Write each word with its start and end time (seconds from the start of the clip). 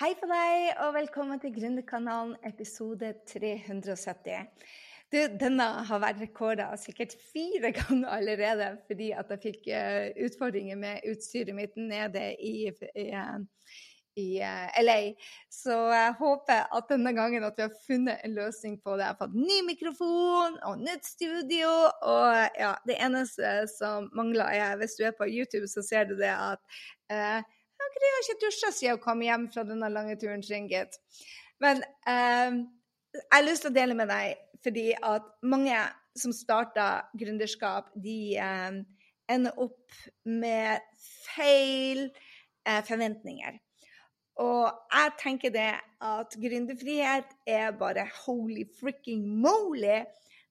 Hei 0.00 0.14
på 0.16 0.24
deg, 0.24 0.78
og 0.80 0.94
velkommen 0.94 1.36
til 1.42 1.50
Gründerkanalen 1.52 2.30
episode 2.48 3.10
370. 3.28 4.46
Du, 5.12 5.18
denne 5.42 5.66
har 5.90 6.00
vært 6.00 6.22
rekorda 6.22 6.70
sikkert 6.80 7.12
fire 7.34 7.68
ganger 7.76 8.08
allerede, 8.08 8.70
fordi 8.88 9.10
at 9.12 9.34
jeg 9.34 9.42
fikk 9.42 9.68
uh, 9.68 10.06
utfordringer 10.24 10.80
med 10.80 11.04
utstyret 11.10 11.52
mitt 11.52 11.76
nede 11.76 12.24
i, 12.40 12.70
i, 12.72 13.04
i 14.24 14.26
uh, 14.40 14.80
LA. 14.80 14.96
Så 15.52 15.76
jeg 15.92 16.16
håper 16.24 16.64
at 16.80 16.88
denne 16.96 17.12
gangen 17.20 17.44
at 17.44 17.60
vi 17.60 17.68
har 17.68 17.78
funnet 17.84 18.24
en 18.24 18.40
løsning 18.40 18.80
på 18.80 18.96
det. 18.96 19.04
Jeg 19.04 19.18
har 19.18 19.20
fått 19.20 19.36
ny 19.36 19.60
mikrofon 19.68 20.60
og 20.64 20.80
nytt 20.80 21.12
studio. 21.12 21.76
Og 22.08 22.56
ja, 22.56 22.72
det 22.88 23.02
eneste 23.04 23.52
som 23.76 24.08
mangler, 24.16 24.48
er 24.64 24.80
hvis 24.80 24.96
du 24.96 25.10
er 25.10 25.16
på 25.20 25.28
YouTube, 25.28 25.68
så 25.68 25.84
ser 25.84 26.08
du 26.08 26.16
det 26.24 26.32
at 26.32 26.78
uh, 27.12 27.56
jeg 27.80 28.12
har 28.14 28.26
ikke 28.26 28.46
dusja 28.46 28.72
siden 28.72 28.90
jeg 28.90 29.02
kom 29.04 29.24
hjem 29.24 29.48
fra 29.52 29.64
denne 29.68 29.90
lange 29.92 30.16
turen 30.20 30.42
sin, 30.44 30.68
gitt. 30.70 30.98
Men 31.60 31.82
eh, 32.08 32.60
jeg 33.16 33.26
har 33.32 33.46
lyst 33.46 33.66
til 33.66 33.72
å 33.72 33.78
dele 33.80 33.96
med 33.98 34.10
deg 34.12 34.38
fordi 34.64 34.90
at 34.94 35.24
mange 35.48 35.76
som 36.18 36.34
starter 36.36 37.06
gründerskap, 37.16 37.88
de 37.96 38.36
eh, 38.36 38.80
ender 39.30 39.62
opp 39.62 40.00
med 40.28 40.82
feil 41.30 42.08
eh, 42.08 42.82
forventninger. 42.86 43.58
Og 44.40 44.66
jeg 44.92 45.14
tenker 45.20 45.52
det 45.52 45.72
at 46.00 46.36
gründerfrihet 46.40 47.32
er 47.48 47.76
bare 47.76 48.06
holy 48.22 48.64
fricking 48.80 49.26
moly 49.42 50.00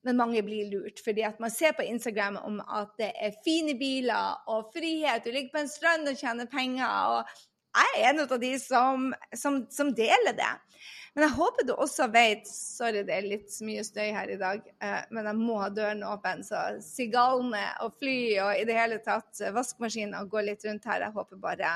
men 0.06 0.16
mange 0.16 0.42
blir 0.42 0.70
lurt. 0.70 1.02
Fordi 1.04 1.24
at 1.26 1.40
man 1.42 1.52
ser 1.52 1.74
på 1.76 1.86
Instagram 1.86 2.38
om 2.44 2.60
at 2.64 2.94
det 3.00 3.12
er 3.20 3.36
fine 3.44 3.76
biler 3.78 4.40
og 4.50 4.72
frihet, 4.74 5.24
du 5.24 5.32
ligger 5.34 5.54
på 5.54 5.64
en 5.64 5.72
strand 5.72 6.08
og 6.08 6.18
tjener 6.18 6.48
penger. 6.50 6.86
og 6.86 7.76
Jeg 7.76 7.92
er 7.98 8.08
en 8.10 8.24
av 8.24 8.40
de 8.40 8.54
som, 8.58 9.12
som, 9.36 9.62
som, 9.70 9.92
deler 9.94 10.36
det. 10.36 10.50
Men 11.14 11.26
jeg 11.26 11.36
håper 11.36 11.66
du 11.66 11.72
også 11.74 12.06
vet 12.14 12.46
Sorry, 12.46 13.02
det 13.02 13.16
er 13.16 13.26
litt 13.26 13.54
mye 13.66 13.82
støy 13.84 14.12
her 14.14 14.30
i 14.30 14.38
dag, 14.38 14.60
eh, 14.78 15.00
men 15.10 15.26
jeg 15.26 15.38
må 15.40 15.56
ha 15.58 15.70
døren 15.74 16.04
åpen. 16.06 16.44
Så 16.46 16.60
sigalene 16.86 17.64
og 17.84 17.96
fly 17.98 18.18
og 18.44 18.52
i 18.60 18.66
det 18.68 18.78
hele 18.78 19.00
tatt 19.04 19.42
vaskemaskiner 19.54 20.28
går 20.30 20.52
litt 20.52 20.68
rundt 20.68 20.86
her. 20.88 21.08
Jeg 21.08 21.16
håper 21.18 21.42
bare 21.42 21.72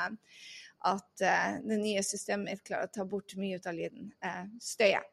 at 0.84 1.24
eh, 1.24 1.58
det 1.64 1.80
nye 1.80 2.04
systemet 2.06 2.62
klarer 2.64 2.88
å 2.88 2.94
ta 2.94 3.06
bort 3.08 3.34
mye 3.40 3.58
ut 3.58 3.66
av 3.66 3.76
lyden. 3.76 4.12
Eh, 4.24 4.44
støyet. 4.62 5.10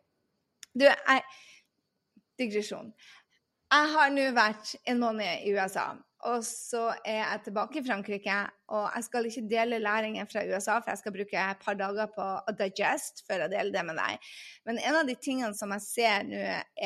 Du, 0.71 0.85
jeg 0.85 1.23
digresjon. 2.39 2.93
Jeg 3.71 3.91
har 3.93 4.09
nå 4.11 4.23
vært 4.35 4.73
en 4.91 4.99
måned 4.99 5.45
i 5.47 5.53
USA, 5.55 5.93
og 6.27 6.43
så 6.45 6.89
er 7.07 7.21
jeg 7.21 7.43
tilbake 7.47 7.79
i 7.79 7.83
Frankrike. 7.85 8.37
Og 8.75 8.83
jeg 8.95 9.05
skal 9.07 9.27
ikke 9.29 9.45
dele 9.49 9.79
læringen 9.81 10.27
fra 10.29 10.43
USA, 10.45 10.77
for 10.79 10.91
jeg 10.91 11.01
skal 11.01 11.15
bruke 11.15 11.43
et 11.43 11.63
par 11.65 11.77
dager 11.79 12.09
på 12.13 12.25
å 12.25 12.55
digest 12.59 13.23
før 13.27 13.45
jeg 13.45 13.53
deler 13.55 13.73
det 13.73 13.85
med 13.87 13.97
deg. 14.01 14.33
Men 14.69 14.81
en 14.83 14.99
av 15.01 15.07
de 15.09 15.15
tingene 15.17 15.57
som 15.57 15.73
jeg 15.77 15.87
ser 15.87 16.27
nå, 16.27 16.41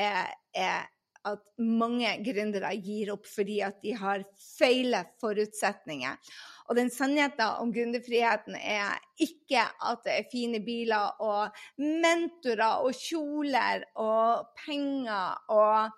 er, 0.05 0.29
er 0.55 0.85
at 1.25 1.41
mange 1.57 2.11
gründere 2.25 2.71
gir 2.77 3.11
opp 3.15 3.25
fordi 3.27 3.59
at 3.65 3.81
de 3.83 3.95
har 3.97 4.23
feile 4.37 5.03
forutsetninger. 5.21 6.35
Og 6.65 6.77
den 6.79 6.89
sannheten 6.93 7.61
om 7.61 7.73
gründerfriheten 7.73 8.57
er 8.57 8.97
ikke 9.21 9.67
at 9.85 10.01
det 10.05 10.15
er 10.15 10.31
fine 10.31 10.61
biler 10.65 11.21
og 11.21 11.53
mentorer 11.77 12.81
og 12.85 12.97
kjoler 12.97 13.85
og 14.01 14.49
penger 14.65 15.37
og 15.53 15.93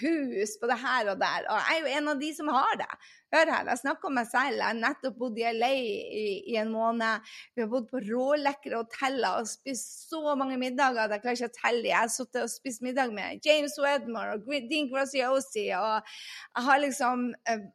hus 0.00 0.54
på 0.60 0.68
det 0.70 0.78
her 0.80 1.10
og 1.12 1.18
der. 1.20 1.44
Og 1.50 1.58
jeg 1.60 1.76
er 1.76 1.82
jo 1.82 1.98
en 1.98 2.08
av 2.14 2.20
de 2.20 2.30
som 2.36 2.48
har 2.52 2.78
det. 2.80 2.88
Hør 3.34 3.50
her, 3.52 3.68
jeg 3.68 3.80
snakker 3.82 4.08
om 4.08 4.16
meg 4.16 4.28
selv. 4.30 4.56
Jeg 4.56 4.66
har 4.68 4.78
nettopp 4.78 5.18
bodd 5.20 5.38
i 5.40 5.46
LA 5.58 5.70
i, 5.74 6.24
i 6.54 6.56
en 6.60 6.72
måned. 6.72 7.34
Vi 7.54 7.64
har 7.64 7.70
bodd 7.72 7.90
på 7.90 8.00
rålekre 8.06 8.80
hoteller 8.80 9.42
og 9.42 9.50
spist 9.50 10.08
så 10.08 10.36
mange 10.40 10.58
middager 10.60 11.04
at 11.04 11.16
jeg 11.16 11.24
klarer 11.24 11.40
ikke 11.40 11.52
å 11.52 11.56
telle. 11.58 11.86
Jeg 11.90 12.00
har 12.00 12.12
sittet 12.14 12.42
og 12.46 12.52
spist 12.52 12.84
middag 12.86 13.12
med 13.16 13.44
James 13.44 13.76
Wedmore 13.82 14.38
og 14.38 14.52
Dean 14.70 14.88
Graziosi, 14.92 15.68
og 15.76 15.96
jeg 16.00 16.68
har 16.68 16.84
liksom 16.84 17.32
eh, 17.50 17.66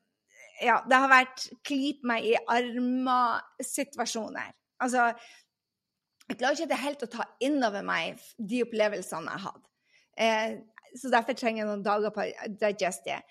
Ja, 0.60 0.80
det 0.88 0.98
har 1.00 1.12
vært 1.12 1.46
klyp 1.68 2.04
meg 2.08 2.26
i 2.28 2.34
armer-situasjoner. 2.52 4.52
Altså, 4.84 5.12
jeg 6.30 6.40
klarer 6.40 6.60
ikke 6.60 6.82
helt 6.84 7.06
å 7.06 7.12
ta 7.12 7.28
inn 7.44 7.64
over 7.66 7.86
meg 7.86 8.20
de 8.38 8.64
opplevelsene 8.66 9.34
jeg 9.34 9.46
hadde. 9.46 9.66
Eh, 10.20 10.58
så 11.00 11.12
derfor 11.14 11.38
trenger 11.38 11.64
jeg 11.64 11.70
noen 11.70 11.86
dager 11.86 12.14
på 12.14 12.26
å. 12.26 13.22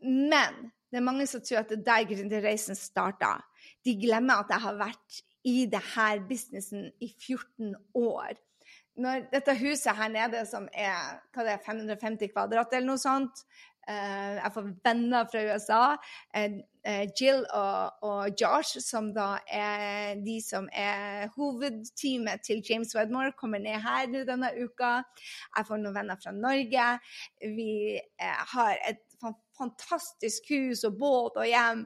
Men 0.00 0.60
det 0.90 0.98
er 0.98 1.06
mange 1.06 1.26
som 1.30 1.42
tror 1.44 1.62
at 1.62 1.72
det 1.72 1.80
er 1.80 1.88
der 1.88 2.06
gründerreisen 2.10 2.78
starta. 2.78 3.38
De 3.86 3.96
glemmer 4.00 4.42
at 4.42 4.52
jeg 4.52 4.64
har 4.64 4.78
vært 4.78 5.20
i 5.46 5.64
denne 5.70 6.08
businessen 6.28 6.88
i 7.00 7.08
14 7.08 7.74
år. 7.96 8.36
Når 9.00 9.30
dette 9.32 9.54
huset 9.62 9.96
her 9.96 10.10
nede, 10.12 10.42
som 10.46 10.66
er, 10.76 11.20
er 11.38 11.62
550 11.64 12.34
kvadrat 12.34 12.74
eller 12.74 12.90
noe 12.90 13.00
sånt 13.00 13.44
Jeg 13.90 14.52
får 14.54 14.68
venner 14.84 15.26
fra 15.30 15.42
USA. 15.48 15.84
Uh, 16.36 16.60
Jill 17.18 17.42
og, 17.56 18.04
og, 18.06 18.30
Josh, 18.40 18.80
som 18.80 19.10
da 19.16 19.34
er 19.50 20.20
de 20.24 20.38
som 20.44 20.68
er 20.72 21.28
hovedteamet 21.34 22.44
til 22.46 22.62
James 22.64 22.94
Wedmore, 22.96 23.34
kommer 23.36 23.60
ned 23.60 23.82
her 23.84 24.06
nå 24.08 24.22
denne 24.28 24.52
uka. 24.56 25.00
Jeg 25.56 25.68
får 25.68 25.82
noen 25.82 25.98
venner 25.98 26.20
fra 26.22 26.32
Norge. 26.36 26.86
Vi 27.42 27.98
har 28.54 28.78
et 28.88 29.02
fantastisk 29.58 30.48
hus 30.54 30.84
og 30.88 30.96
båt 31.00 31.40
og 31.40 31.48
hjem. 31.48 31.84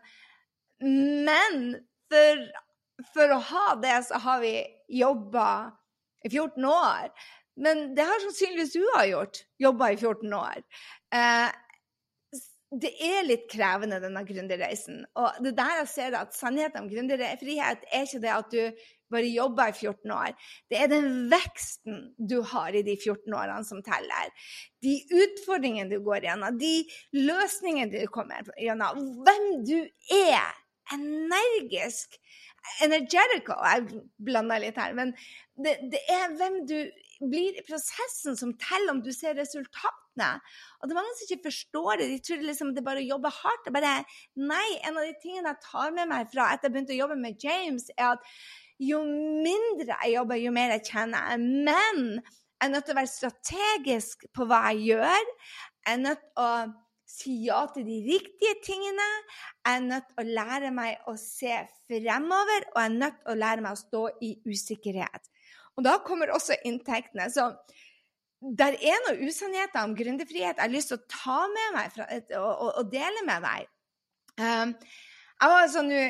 Men 0.85 1.75
for, 2.11 2.45
for 3.15 3.35
å 3.35 3.41
ha 3.51 3.65
det, 3.83 3.97
så 4.09 4.21
har 4.23 4.45
vi 4.45 4.59
jobba 5.01 5.49
i 6.25 6.31
14 6.31 6.65
år. 6.71 7.11
Men 7.57 7.95
det 7.95 8.07
har 8.07 8.23
sannsynligvis 8.25 8.75
du 8.75 8.83
har 8.97 9.07
gjort. 9.11 9.45
Jobba 9.63 9.93
i 9.95 9.99
14 9.99 10.33
år. 10.35 10.63
Eh, 11.15 11.49
det 12.81 12.91
er 13.03 13.25
litt 13.27 13.47
krevende, 13.51 14.01
denne 14.03 14.25
gründerreisen. 14.27 15.05
Og 15.21 15.41
det 15.45 15.55
der 15.59 15.81
jeg 15.81 15.91
ser 15.93 16.17
at 16.19 16.37
sannheten 16.37 16.85
om 16.85 16.91
gründerfrihet 16.91 17.87
er 17.91 18.07
ikke 18.07 18.23
det 18.23 18.33
at 18.35 18.53
du 18.55 18.87
bare 19.15 19.31
jobber 19.31 19.71
i 19.71 19.77
14 19.77 20.15
år. 20.15 20.33
Det 20.71 20.81
er 20.81 20.91
den 20.91 21.09
veksten 21.33 22.01
du 22.19 22.41
har 22.51 22.75
i 22.75 22.83
de 22.87 22.97
14 22.97 23.37
årene 23.37 23.69
som 23.69 23.83
teller. 23.87 24.33
De 24.85 24.97
utfordringene 25.23 25.93
du 25.93 26.03
går 26.05 26.27
gjennom, 26.29 26.59
de 26.59 26.75
løsningene 27.15 27.93
du 27.93 28.11
kommer 28.13 28.51
gjennom, 28.61 29.01
hvem 29.27 29.49
du 29.67 29.79
er. 30.19 30.53
Energisk. 30.93 32.19
Energetical, 32.85 33.61
jeg 33.65 34.03
blander 34.25 34.61
litt 34.61 34.77
her, 34.81 34.95
men 34.97 35.13
det, 35.61 35.75
det 35.93 36.01
er 36.13 36.33
hvem 36.39 36.63
du 36.69 36.79
blir 37.29 37.57
i 37.57 37.65
prosessen 37.65 38.37
som 38.41 38.55
teller 38.61 38.95
om 38.95 39.03
du 39.05 39.11
ser 39.13 39.37
resultatene. 40.15 40.41
Og 40.81 40.89
det 40.89 40.95
er 40.95 41.01
mange 41.01 41.15
som 41.17 41.27
ikke 41.29 41.51
forstår 41.51 41.97
det. 41.99 42.09
De 42.11 42.19
tror 42.23 42.45
liksom 42.45 42.75
det 42.75 42.83
er 42.83 42.89
bare 42.89 43.03
å 43.03 43.09
jobbe 43.09 43.31
hardt. 43.31 43.73
Bare, 43.73 44.05
nei, 44.37 44.79
en 44.85 44.97
av 44.99 45.05
de 45.05 45.15
tingene 45.23 45.55
jeg 45.55 45.65
tar 45.65 45.93
med 45.93 46.09
meg 46.09 46.31
fra 46.33 46.53
etter 46.53 46.69
jeg 46.69 46.75
begynte 46.75 46.95
å 46.95 47.03
jobbe 47.03 47.19
med 47.21 47.43
James, 47.43 47.91
er 47.97 48.15
at 48.15 48.21
jo 48.79 49.03
mindre 49.05 49.99
jeg 50.03 50.17
jobber, 50.17 50.37
jo 50.37 50.53
mer 50.55 50.75
jeg 50.77 50.87
tjener. 50.91 51.37
Men 51.39 52.21
jeg 52.21 52.69
er 52.69 52.73
nødt 52.73 52.87
til 52.87 52.95
å 52.95 53.01
være 53.01 53.13
strategisk 53.13 54.27
på 54.35 54.47
hva 54.49 54.71
jeg 54.73 54.95
gjør. 54.95 55.29
Jeg 55.85 55.93
er 55.93 56.03
nødt 56.03 56.25
til 56.25 56.43
å 56.43 56.51
si 57.15 57.35
ja 57.45 57.61
til 57.71 57.85
de 57.87 58.01
riktige 58.09 58.57
tingene. 58.65 59.07
Jeg 59.63 59.77
er 59.77 59.85
nødt 59.85 60.09
til 60.11 60.23
å 60.23 60.35
lære 60.41 60.73
meg 60.75 61.05
å 61.11 61.15
se 61.21 61.61
fremover, 61.85 62.67
og 62.73 62.81
jeg 62.81 62.91
er 62.91 62.99
nødt 62.99 63.21
til 63.21 63.35
å 63.35 63.39
lære 63.39 63.65
meg 63.65 63.77
å 63.77 63.83
stå 63.83 64.05
i 64.25 64.33
usikkerhet. 64.49 65.31
Og 65.75 65.83
da 65.87 65.99
kommer 66.07 66.31
også 66.35 66.57
inntektene. 66.67 67.29
Så 67.35 67.49
der 68.59 68.77
er 68.77 69.01
noen 69.07 69.25
usannheter 69.29 69.87
om 69.87 69.95
gründerfrihet 69.97 70.59
jeg 70.59 70.61
har 70.61 70.73
lyst 70.73 70.93
til 70.93 71.01
å 71.01 71.09
ta 71.11 71.41
med 71.49 71.75
meg 71.79 71.91
fra, 71.95 72.07
og, 72.43 72.69
og, 72.69 72.93
dele 72.93 73.25
med 73.27 73.45
deg. 73.47 73.69
Um, 74.37 74.75
jeg 75.35 75.51
var 75.51 75.65
altså 75.65 75.83
nå 75.85 76.01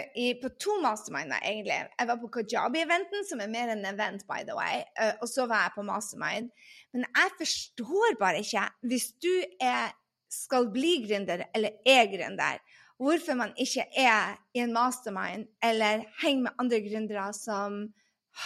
på 0.43 0.51
to 0.61 0.77
masterminder, 0.83 1.41
egentlig. 1.43 1.79
Jeg 1.99 2.09
var 2.11 2.19
på 2.21 2.29
Kajabi-eventen, 2.37 3.25
som 3.27 3.41
er 3.41 3.51
mer 3.51 3.73
enn 3.73 3.87
event, 3.89 4.27
by 4.29 4.45
the 4.47 4.55
way. 4.55 4.83
Og 5.25 5.27
så 5.31 5.47
var 5.51 5.65
jeg 5.65 5.75
på 5.79 5.85
mastermind. 5.89 6.51
Men 6.95 7.07
jeg 7.09 7.33
forstår 7.41 8.19
bare 8.21 8.43
ikke, 8.45 8.67
hvis 8.91 9.09
du 9.25 9.33
er, 9.65 9.95
skal 10.31 10.69
bli 10.75 11.01
gründer, 11.07 11.47
eller 11.57 11.81
er 11.89 12.05
gründer, 12.13 12.61
hvorfor 13.01 13.41
man 13.41 13.57
ikke 13.59 13.89
er 13.99 14.37
i 14.55 14.63
en 14.63 14.77
mastermind 14.77 15.49
eller 15.65 16.05
henger 16.21 16.45
med 16.45 16.61
andre 16.63 16.83
gründere 16.85 17.27
som 17.35 17.81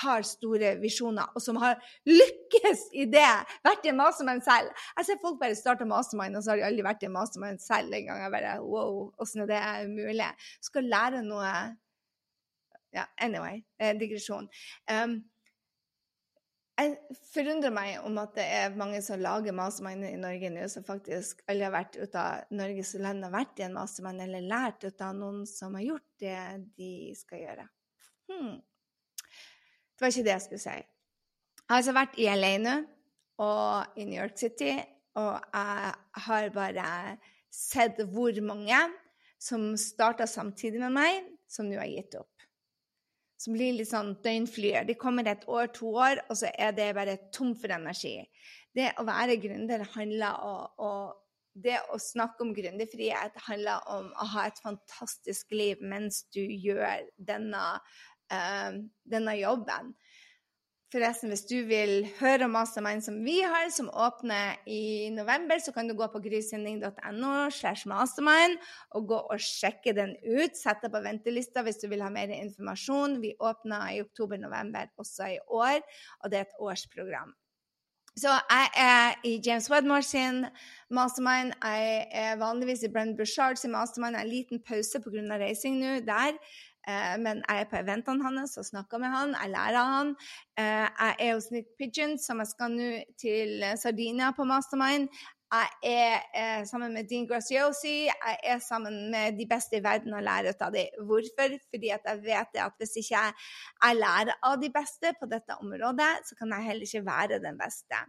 har 0.02 0.26
store 0.26 0.74
visjoner, 0.82 1.30
og 1.34 1.42
som 1.42 1.58
har 1.62 1.78
lykkes 2.08 2.88
i 2.98 3.06
det. 3.10 3.30
Vært 3.66 3.88
en 3.88 4.00
mastermind 4.00 4.44
selv. 4.46 4.72
Jeg 4.98 5.08
ser 5.08 5.22
folk 5.22 5.40
bare 5.40 5.58
starte 5.58 5.88
mastermind, 5.88 6.36
og 6.36 6.44
så 6.44 6.52
har 6.52 6.60
de 6.60 6.68
aldri 6.68 6.86
vært 6.86 7.06
en 7.08 7.16
mastermind 7.16 7.62
selv 7.64 7.96
engang. 7.96 8.22
Jeg 8.24 8.34
bare 8.34 8.58
wow, 8.64 9.08
åssen 9.22 9.44
er 9.46 9.52
det 9.52 9.62
mulig? 9.92 10.30
Skal 10.64 10.90
lære 10.90 11.24
noe 11.26 11.52
Ja, 12.96 13.04
anyway. 13.20 13.60
Eh, 13.78 13.92
digresjon. 14.00 14.46
Um, 14.88 15.18
jeg 16.78 17.16
forundrer 17.32 17.72
meg 17.74 18.04
om 18.06 18.20
at 18.22 18.36
det 18.38 18.44
er 18.54 18.76
mange 18.78 19.00
som 19.02 19.18
lager 19.20 19.54
mastermind 19.56 20.06
i 20.06 20.20
Norge 20.20 20.50
nå, 20.54 20.62
som 20.70 20.86
faktisk 20.86 21.42
aldri 21.50 21.66
har 21.66 21.74
vært 21.74 21.98
ute 21.98 22.22
av 22.22 22.54
Norges 22.54 22.94
land 23.02 23.26
og 23.26 23.34
vært 23.34 23.58
i 23.58 23.66
en 23.66 23.74
mastermind, 23.74 24.22
eller 24.22 24.46
lært 24.46 24.86
ut 24.86 25.02
av 25.02 25.16
noen 25.18 25.42
som 25.50 25.74
har 25.74 25.84
gjort 25.88 26.06
det 26.22 26.38
de 26.78 26.92
skal 27.18 27.42
gjøre. 27.42 27.66
Hmm. 28.30 28.54
Det 29.98 30.04
var 30.04 30.14
ikke 30.14 30.26
det 30.28 30.34
jeg 30.36 30.44
skulle 30.44 30.62
si. 30.62 30.76
Jeg 31.58 31.66
har 31.68 31.80
altså 31.80 31.94
vært 31.96 32.18
i 32.22 32.28
LA 32.30 32.52
nå 32.62 32.76
og 33.42 33.98
i 33.98 34.06
New 34.06 34.18
York 34.18 34.38
City, 34.38 34.76
og 35.18 35.34
jeg 35.52 35.90
har 36.24 36.48
bare 36.54 36.86
sett 37.50 37.98
hvor 38.12 38.38
mange 38.46 38.78
som 39.42 39.72
starta 39.78 40.26
samtidig 40.26 40.80
med 40.82 40.94
meg, 40.94 41.26
som 41.50 41.66
nå 41.66 41.78
har 41.80 41.90
gitt 41.90 42.14
opp. 42.18 42.46
Som 43.38 43.54
blir 43.54 43.74
litt 43.74 43.90
sånn 43.90 44.16
døgnflyer. 44.22 44.86
De 44.86 44.96
kommer 44.98 45.26
et 45.30 45.44
år, 45.50 45.70
to 45.74 45.90
år, 45.94 46.22
og 46.30 46.38
så 46.40 46.50
er 46.54 46.74
det 46.74 46.92
bare 46.94 47.18
tomt 47.34 47.58
for 47.60 47.74
energi. 47.74 48.16
Det 48.74 48.92
å 48.98 49.06
være 49.06 49.38
gründer 49.42 49.82
handler 49.94 50.38
om 50.78 51.16
det 51.58 51.78
å 51.90 51.96
snakke 51.98 52.44
om 52.44 52.52
gründerfrihet 52.54 53.38
handler 53.48 53.86
om 53.90 54.12
å 54.14 54.26
ha 54.34 54.44
et 54.46 54.60
fantastisk 54.62 55.50
liv 55.56 55.80
mens 55.82 56.20
du 56.34 56.38
gjør 56.38 57.02
denne, 57.18 57.62
uh, 58.32 58.78
denne 59.08 59.36
jobben. 59.38 59.94
Forresten, 60.88 61.28
hvis 61.28 61.44
du 61.44 61.58
vil 61.68 62.06
høre 62.16 62.46
om 62.46 62.54
Mastermind 62.56 63.02
som 63.04 63.18
vi 63.20 63.34
har, 63.44 63.66
som 63.68 63.90
åpner 63.92 64.56
i 64.64 65.10
november, 65.12 65.60
så 65.60 65.74
kan 65.76 65.84
du 65.84 65.92
gå 65.92 66.06
på 66.08 66.22
grysynding.no 66.24 67.32
slash 67.52 67.84
mastermind 67.90 68.56
og 68.96 69.10
gå 69.10 69.18
og 69.34 69.42
sjekke 69.44 69.92
den 69.92 70.14
ut. 70.24 70.56
Sett 70.56 70.80
deg 70.80 70.94
på 70.94 71.02
ventelista 71.04 71.60
hvis 71.66 71.82
du 71.82 71.90
vil 71.92 72.00
ha 72.00 72.08
mer 72.14 72.32
informasjon. 72.32 73.18
Vi 73.20 73.34
åpner 73.36 73.98
i 73.98 74.00
oktober-november 74.06 74.88
også 74.96 75.28
i 75.34 75.36
år, 75.44 75.84
og 76.22 76.32
det 76.32 76.40
er 76.40 76.48
et 76.48 76.56
årsprogram. 76.56 77.36
Så 78.18 78.32
jeg 78.32 78.70
er 78.80 79.20
i 79.28 79.36
James 79.46 79.68
Wedmore 79.70 80.02
sin 80.02 80.46
mastermind. 80.90 81.52
Jeg 81.62 82.06
er 82.10 82.40
vanligvis 82.40 82.82
i 82.82 82.90
Brenn 82.90 83.12
Bushard 83.16 83.60
sin 83.60 83.76
mastermind. 83.76 84.16
Jeg 84.16 84.24
har 84.24 84.26
en 84.26 84.32
liten 84.32 84.62
pause 84.64 84.98
pga. 85.04 85.36
reising 85.38 85.78
nå 85.78 86.00
der. 86.08 86.40
Eh, 86.88 87.16
men 87.20 87.42
jeg 87.42 87.64
er 87.64 87.70
på 87.70 87.80
eventene 87.80 88.24
hans 88.24 88.56
og 88.60 88.66
snakker 88.68 89.00
med 89.02 89.12
han, 89.12 89.34
jeg 89.36 89.52
lærer 89.54 89.90
han. 89.94 90.12
Eh, 90.58 90.86
jeg 90.86 91.16
er 91.26 91.34
hos 91.34 91.50
Nick 91.54 91.74
Pigeon, 91.80 92.14
som 92.22 92.40
jeg 92.42 92.52
skal 92.52 92.76
nå 92.76 92.92
til 93.20 93.66
Sardinia 93.80 94.30
på 94.36 94.46
Mastermind. 94.48 95.10
Jeg 95.48 95.68
er 95.88 96.14
eh, 96.36 96.62
sammen 96.68 96.92
med 96.92 97.08
Dean 97.08 97.24
Graciosi, 97.28 98.04
Jeg 98.04 98.36
er 98.44 98.58
sammen 98.60 99.10
med 99.10 99.38
de 99.38 99.46
beste 99.48 99.78
i 99.78 99.84
verden 99.84 100.12
og 100.12 100.22
lærer 100.22 100.52
ut 100.52 100.64
av 100.66 100.74
dem. 100.76 100.92
Hvorfor? 101.08 101.56
Fordi 101.72 101.88
jeg 101.88 102.20
vet 102.26 102.60
at 102.60 102.76
hvis 102.76 102.98
ikke 103.00 103.22
jeg 103.22 103.96
lærer 103.96 104.36
av 104.44 104.60
de 104.60 104.68
beste 104.74 105.14
på 105.16 105.30
dette 105.30 105.56
området, 105.56 106.12
så 106.28 106.36
kan 106.36 106.52
jeg 106.52 106.68
heller 106.68 106.84
ikke 106.84 107.06
være 107.06 107.40
den 107.40 107.56
beste. 107.56 108.04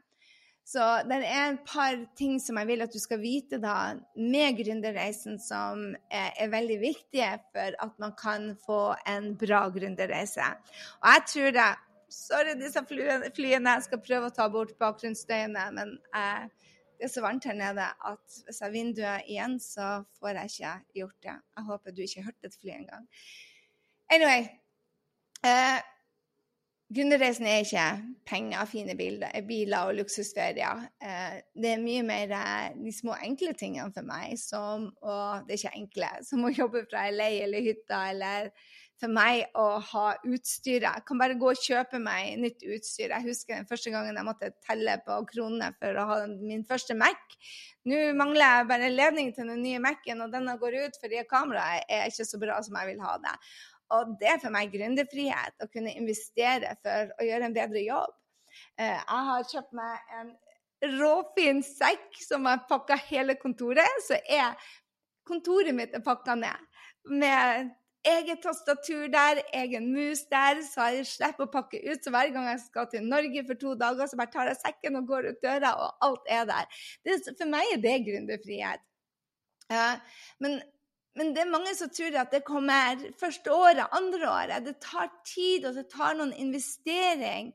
Så 0.70 0.86
det 1.10 1.18
er 1.26 1.56
et 1.56 1.62
par 1.66 1.98
ting 2.18 2.36
som 2.42 2.60
jeg 2.62 2.70
vil 2.70 2.84
at 2.86 2.94
du 2.94 3.00
skal 3.02 3.22
vite 3.24 3.58
da, 3.62 3.96
med 4.14 4.58
gründerreisen 4.60 5.40
som 5.42 5.82
er, 6.12 6.30
er, 6.36 6.52
veldig 6.52 6.78
viktige 6.84 7.30
for 7.50 7.78
at 7.86 7.96
man 8.02 8.14
kan 8.20 8.52
få 8.68 8.94
en 9.10 9.32
bra 9.40 9.64
gründerreise. 9.74 10.46
Og 11.02 11.16
jeg 11.16 11.30
tror 11.34 11.56
det 11.58 11.70
Sorry, 12.10 12.56
disse 12.58 12.82
flyene. 12.90 13.76
Jeg 13.76 13.84
skal 13.86 14.00
prøve 14.02 14.30
å 14.32 14.34
ta 14.34 14.48
bort 14.50 14.72
bakgrunnsstøyene, 14.82 15.68
men 15.76 15.92
eh, 16.18 16.48
det 16.98 17.06
er 17.06 17.12
så 17.14 17.22
varmt 17.22 17.46
her 17.46 17.54
nede 17.54 17.86
at 17.86 18.40
hvis 18.48 18.64
jeg 18.64 18.74
vinduet 18.74 19.30
igjen, 19.30 19.60
så 19.62 19.92
får 20.18 20.40
jeg 20.40 20.50
ikke 20.56 20.72
gjort 21.04 21.28
det. 21.28 21.36
Jeg 21.38 21.68
håper 21.68 21.94
du 21.94 22.02
ikke 22.02 22.24
hørte 22.26 22.50
et 22.50 22.58
fly 22.58 22.74
engang. 22.80 23.06
Anyway. 24.10 24.50
Eh, 25.46 25.78
Gründerreisen 26.90 27.46
er 27.46 27.60
ikke 27.62 27.86
penger, 28.26 28.66
fine 28.66 28.96
bilder, 28.98 29.36
biler 29.46 29.92
og 29.92 30.00
luksusferier. 30.00 30.88
Eh, 31.06 31.36
det 31.54 31.76
er 31.76 31.84
mye 31.84 32.02
mer 32.08 32.34
eh, 32.34 32.72
de 32.82 32.94
små, 32.94 33.14
enkle 33.22 33.54
tingene 33.54 33.94
for 33.94 34.08
meg, 34.08 34.34
som 34.42 34.88
og 35.06 35.46
det 35.46 35.54
er 35.54 35.60
ikke 35.60 35.82
enkle, 35.84 36.10
som 36.26 36.48
å 36.48 36.54
jobbe 36.54 36.88
fra 36.90 37.06
LA 37.14 37.30
eller 37.46 37.68
hytta, 37.68 38.02
eller 38.10 38.50
for 39.00 39.14
meg 39.14 39.46
å 39.56 39.68
ha 39.92 40.06
utstyret. 40.28 40.88
Jeg 40.90 41.06
kan 41.08 41.22
bare 41.22 41.38
gå 41.40 41.54
og 41.54 41.62
kjøpe 41.62 42.02
meg 42.04 42.34
nytt 42.42 42.66
utstyr. 42.66 43.14
Jeg 43.14 43.28
husker 43.28 43.56
den 43.56 43.70
første 43.70 43.94
gangen 43.94 44.18
jeg 44.18 44.28
måtte 44.28 44.52
telle 44.66 44.98
på 45.06 45.22
kronene 45.30 45.70
for 45.80 45.94
å 45.96 46.08
ha 46.10 46.20
min 46.34 46.66
første 46.68 46.98
Mac. 46.98 47.38
Nå 47.88 48.02
mangler 48.18 48.58
jeg 48.58 48.70
bare 48.74 48.92
ledning 48.92 49.32
til 49.36 49.48
den 49.54 49.62
nye 49.64 49.80
Mac-en, 49.84 50.26
og 50.26 50.34
denne 50.34 50.58
går 50.60 50.82
ut 50.88 51.00
fordi 51.02 51.22
kameraet 51.30 51.86
er 51.86 52.10
ikke 52.10 52.28
så 52.28 52.42
bra 52.42 52.60
som 52.66 52.82
jeg 52.82 52.96
vil 52.96 53.06
ha 53.06 53.20
det. 53.24 53.38
Og 53.96 54.14
det 54.22 54.30
er 54.34 54.42
for 54.42 54.54
meg 54.54 54.74
gründerfrihet, 54.74 55.58
å 55.64 55.70
kunne 55.74 55.96
investere 55.98 56.76
for 56.84 57.14
å 57.18 57.26
gjøre 57.26 57.50
en 57.50 57.56
bedre 57.56 57.82
jobb. 57.86 58.14
Eh, 58.78 58.98
jeg 58.98 59.26
har 59.30 59.50
kjøpt 59.50 59.76
meg 59.78 60.14
en 60.20 60.32
råfin 61.00 61.64
sekk 61.66 62.22
som 62.24 62.48
har 62.50 62.64
pakka 62.70 62.98
hele 63.10 63.36
kontoret. 63.40 64.06
Så 64.06 64.20
er 64.30 64.56
kontoret 65.28 65.76
mitt 65.76 65.96
er 65.96 66.06
pakka 66.06 66.38
ned. 66.40 66.66
Med 67.10 67.70
eget 68.08 68.42
tastatur 68.44 69.08
der, 69.12 69.42
egen 69.54 69.90
mus 69.94 70.24
der, 70.32 70.62
så 70.64 70.90
jeg 70.94 71.08
slipper 71.10 71.48
å 71.48 71.52
pakke 71.52 71.82
ut. 71.84 72.04
Så 72.04 72.14
hver 72.14 72.32
gang 72.36 72.48
jeg 72.52 72.62
skal 72.64 72.88
til 72.92 73.06
Norge 73.06 73.44
for 73.48 73.60
to 73.60 73.76
dager, 73.80 74.08
så 74.08 74.20
bare 74.20 74.34
tar 74.34 74.52
jeg 74.52 74.62
sekken 74.62 75.00
og 75.02 75.10
går 75.10 75.32
ut 75.32 75.42
døra, 75.44 75.74
og 75.76 76.08
alt 76.08 76.32
er 76.32 76.48
der. 76.50 76.84
Det, 77.06 77.20
for 77.34 77.52
meg 77.52 77.74
er 77.76 77.84
det 77.84 77.98
gründerfrihet. 78.08 78.86
Uh, 79.70 80.00
men 80.42 80.62
men 81.18 81.34
det 81.34 81.42
er 81.44 81.52
mange 81.52 81.74
som 81.78 81.90
tror 81.94 82.16
at 82.22 82.32
det 82.34 82.46
kommer 82.48 83.02
første 83.20 83.54
året, 83.54 83.88
andre 83.96 84.30
året. 84.30 84.66
Det 84.68 84.78
tar 84.84 85.10
tid, 85.26 85.66
og 85.66 85.76
det 85.80 85.88
tar 85.92 86.16
noen 86.20 86.36
investering 86.38 87.52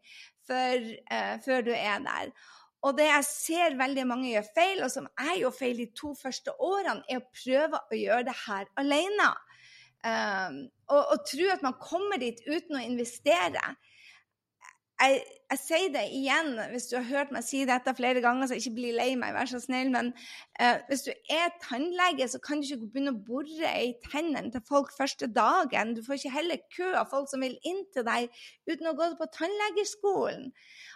før, 0.48 0.82
uh, 1.12 1.36
før 1.44 1.64
du 1.68 1.72
er 1.76 2.02
der. 2.04 2.34
Og 2.84 2.98
det 2.98 3.06
jeg 3.08 3.26
ser 3.28 3.78
veldig 3.80 4.04
mange 4.10 4.32
gjør 4.34 4.50
feil, 4.56 4.82
og 4.84 4.92
som 4.92 5.06
jeg 5.08 5.40
gjorde 5.40 5.56
feil 5.56 5.80
de 5.80 5.88
to 5.96 6.12
første 6.18 6.52
årene, 6.60 7.00
er 7.08 7.22
å 7.22 7.28
prøve 7.30 7.80
å 7.80 8.00
gjøre 8.00 8.26
det 8.28 8.36
her 8.42 8.68
alene. 8.82 9.30
Um, 10.04 10.58
og, 10.92 11.00
og 11.00 11.22
tro 11.30 11.46
at 11.54 11.62
man 11.64 11.78
kommer 11.80 12.20
dit 12.20 12.42
uten 12.44 12.76
å 12.76 12.84
investere 12.84 13.62
jeg, 15.04 15.20
jeg, 15.50 15.58
sier 15.60 15.90
det 15.94 16.02
igjen, 16.16 16.50
hvis 16.72 16.86
du 16.90 16.96
har 16.96 17.06
hørt 17.08 17.32
meg 17.34 17.44
si 17.46 17.62
dette 17.68 17.94
flere 17.96 18.22
ganger, 18.24 18.48
så 18.48 18.58
ikke 18.58 18.72
bli 18.78 18.90
lei 18.96 19.10
meg, 19.20 19.34
vær 19.36 19.48
så 19.50 19.60
snill. 19.62 19.90
Men 19.94 20.10
uh, 20.60 20.80
hvis 20.88 21.04
du 21.06 21.10
er 21.32 21.54
tannlege, 21.62 22.26
så 22.30 22.40
kan 22.42 22.60
du 22.60 22.66
ikke 22.66 22.88
begynne 22.88 23.14
å 23.14 23.22
bore 23.26 23.72
i 23.84 23.92
tennene 24.06 24.52
til 24.54 24.64
folk 24.68 24.92
første 24.96 25.28
dagen. 25.30 25.94
Du 25.96 26.02
får 26.06 26.18
ikke 26.18 26.34
heller 26.36 26.64
kø 26.76 26.90
av 27.00 27.10
folk 27.12 27.30
som 27.30 27.44
vil 27.44 27.56
inn 27.68 27.84
til 27.94 28.06
deg 28.08 28.28
uten 28.70 28.90
å 28.90 28.96
gå 28.98 29.10
på 29.20 29.30
tannlegeskolen. 29.38 30.50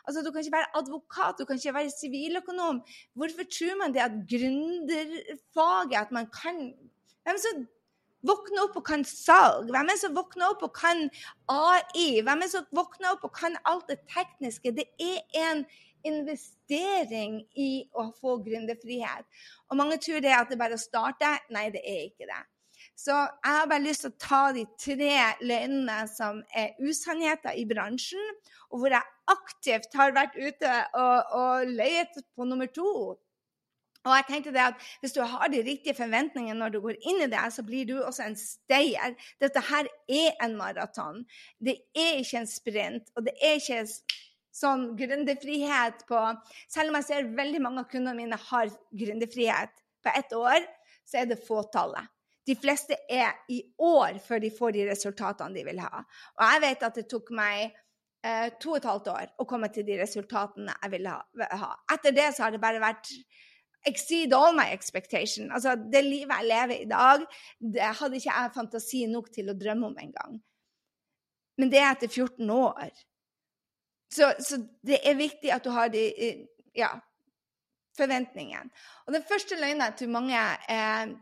Altså, 0.08 0.24
Du 0.24 0.32
kan 0.32 0.42
ikke 0.42 0.56
være 0.58 0.74
advokat, 0.80 1.38
du 1.38 1.46
kan 1.48 1.60
ikke 1.60 1.78
være 1.78 1.94
siviløkonom. 1.94 2.82
Hvorfor 3.18 3.48
tror 3.52 3.80
man 3.82 3.96
det 3.96 4.04
at 4.04 4.20
gründerfaget, 4.30 5.98
at 6.00 6.14
man 6.14 6.30
kan 6.34 6.70
Hvem 7.28 7.36
så 7.36 7.50
våkner 8.26 8.64
opp 8.66 8.78
og 8.80 8.86
kan 8.88 9.04
salg? 9.06 9.70
Hvem 9.74 9.92
er 9.92 10.00
som 10.00 10.16
våkner 10.16 10.52
opp 10.52 10.64
og 10.66 10.74
kan 10.76 11.04
AI? 11.52 12.22
Hvem 12.26 12.44
er 12.44 12.52
som 12.52 12.66
våkner 12.74 13.14
opp 13.14 13.28
og 13.28 13.34
kan 13.36 13.58
alt 13.68 13.88
det 13.90 14.00
tekniske? 14.10 14.74
Det 14.74 14.88
er 14.98 15.22
en 15.46 15.64
investering 16.06 17.40
i 17.58 17.88
å 17.98 18.08
få 18.20 18.38
gründerfrihet. 18.44 19.26
Og 19.68 19.80
mange 19.80 19.98
tror 20.02 20.22
det 20.24 20.34
at 20.34 20.50
det 20.50 20.58
er 20.58 20.62
bare 20.62 20.78
å 20.78 20.82
starte. 20.82 21.34
Nei, 21.54 21.68
det 21.74 21.82
er 21.82 22.06
ikke 22.06 22.28
det. 22.30 22.44
Så 22.98 23.14
jeg 23.14 23.54
har 23.54 23.68
bare 23.70 23.84
lyst 23.84 24.04
til 24.04 24.10
å 24.10 24.20
ta 24.22 24.42
de 24.54 24.64
tre 24.80 25.14
løgnene 25.42 25.98
som 26.10 26.40
er 26.56 26.74
usannheter 26.82 27.54
i 27.58 27.66
bransjen, 27.68 28.34
og 28.70 28.82
hvor 28.82 28.94
jeg 28.94 29.14
aktivt 29.30 29.94
har 29.98 30.14
vært 30.16 30.34
ute 30.38 30.74
og, 30.98 31.34
og 31.38 31.72
løyet 31.78 32.18
på 32.34 32.46
nummer 32.48 32.70
to 32.74 32.88
og 34.06 34.14
jeg 34.14 34.26
tenkte 34.28 34.52
det 34.54 34.62
at 34.62 34.86
Hvis 35.02 35.12
du 35.16 35.22
har 35.22 35.50
de 35.52 35.62
riktige 35.64 35.96
forventningene 35.96 36.58
når 36.58 36.74
du 36.74 36.80
går 36.84 37.00
inn 37.10 37.24
i 37.24 37.30
det, 37.30 37.42
så 37.52 37.64
blir 37.66 37.88
du 37.88 37.96
også 37.98 38.28
en 38.28 38.38
stayer. 38.38 39.16
Dette 39.40 39.62
her 39.70 39.88
er 40.08 40.38
en 40.44 40.56
maraton. 40.56 41.24
Det 41.58 41.76
er 41.96 42.22
ikke 42.22 42.42
en 42.42 42.50
sprint. 42.50 43.10
Og 43.16 43.26
det 43.26 43.34
er 43.42 43.58
ikke 43.58 43.82
sånn 44.58 44.92
gründerfrihet 44.98 46.06
på 46.08 46.22
Selv 46.70 46.90
om 46.90 47.00
jeg 47.00 47.08
ser 47.08 47.32
veldig 47.36 47.62
mange 47.64 47.84
av 47.84 47.90
kundene 47.90 48.16
mine 48.18 48.38
har 48.48 48.70
gründerfrihet 49.02 49.74
på 50.04 50.14
ett 50.14 50.32
år, 50.32 50.62
så 51.04 51.22
er 51.22 51.28
det 51.30 51.42
fåtallet. 51.46 52.08
De 52.48 52.56
fleste 52.56 52.96
er 53.12 53.34
i 53.52 53.60
år 53.84 54.22
før 54.24 54.40
de 54.40 54.50
får 54.54 54.72
de 54.72 54.86
resultatene 54.88 55.52
de 55.52 55.66
vil 55.66 55.82
ha. 55.84 56.00
Og 56.38 56.44
jeg 56.46 56.62
vet 56.64 56.86
at 56.86 56.96
det 56.96 57.04
tok 57.10 57.28
meg 57.36 57.74
eh, 58.24 58.48
to 58.60 58.72
og 58.72 58.78
et 58.78 58.88
halvt 58.88 59.10
år 59.12 59.34
å 59.36 59.46
komme 59.48 59.68
til 59.72 59.84
de 59.84 59.98
resultatene 60.00 60.72
jeg 60.72 60.94
ville 60.94 61.12
ha. 61.12 61.70
Etter 61.92 62.16
det 62.16 62.30
så 62.32 62.46
har 62.46 62.54
det 62.54 62.62
bare 62.62 62.80
vært 62.80 63.12
exceed 63.86 64.32
all 64.32 64.54
my 64.56 64.68
expectation. 64.72 65.52
Altså, 65.52 65.74
det 65.92 66.04
livet 66.04 66.34
jeg 66.34 66.50
lever 66.50 66.82
i 66.82 66.88
dag, 66.90 67.24
det 67.60 67.90
hadde 68.00 68.18
ikke 68.18 68.32
jeg 68.32 68.54
fantasi 68.54 69.04
nok 69.06 69.30
til 69.34 69.50
å 69.50 69.56
drømme 69.58 69.92
om 69.92 70.00
engang. 70.02 70.40
Men 71.58 71.72
det 71.72 71.80
er 71.82 71.92
etter 71.92 72.10
14 72.10 72.50
år. 72.54 72.90
Så, 74.12 74.32
så, 74.40 74.60
det 74.86 75.00
er 75.04 75.18
viktig 75.18 75.50
at 75.52 75.64
du 75.64 75.70
har 75.74 75.90
de 75.92 76.04
ja, 76.76 76.92
forventningene. 77.98 78.70
Og 79.06 79.16
den 79.16 79.26
første 79.28 79.58
løgna 79.60 79.90
tror 79.96 80.14
mange 80.14 80.38
eh, 80.70 81.12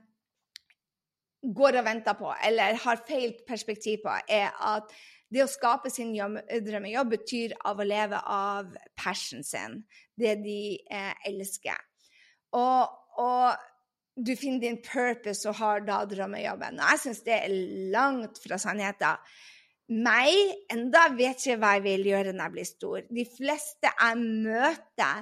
går 1.57 1.81
og 1.81 1.87
venter 1.87 2.17
på, 2.19 2.31
eller 2.47 2.79
har 2.85 3.05
feil 3.09 3.35
perspektiv 3.49 4.05
på, 4.05 4.15
er 4.29 4.53
at 4.75 4.93
det 5.33 5.43
å 5.43 5.51
skape 5.51 5.91
sin 5.91 6.13
drømmejobb 6.15 7.11
betyr 7.17 7.57
av 7.67 7.81
å 7.83 7.87
leve 7.87 8.21
av 8.31 8.71
passion 8.99 9.43
sin, 9.47 9.81
det 10.19 10.37
de 10.45 10.61
eh, 10.87 11.15
elsker. 11.27 11.81
Og, 12.55 12.93
og, 13.19 13.65
du 14.17 14.33
finner 14.37 14.62
din 14.62 14.79
purpose 14.81 15.45
og 15.50 15.59
har 15.59 15.83
da 15.85 15.99
drømmejobben. 16.09 16.79
Og 16.81 16.93
jeg 16.95 17.00
syns 17.03 17.19
det 17.26 17.35
er 17.37 17.57
langt 17.93 18.41
fra 18.41 18.57
sannheten. 18.59 19.19
meg 19.93 20.33
enda 20.73 21.03
vet 21.15 21.43
ikke 21.45 21.59
hva 21.61 21.75
jeg 21.76 21.83
vil 21.85 22.07
gjøre 22.09 22.33
når 22.33 22.47
jeg 22.47 22.55
blir 22.55 22.69
stor. 22.69 23.03
De 23.11 23.26
fleste 23.29 23.93
jeg 23.93 24.23
møter, 24.23 25.21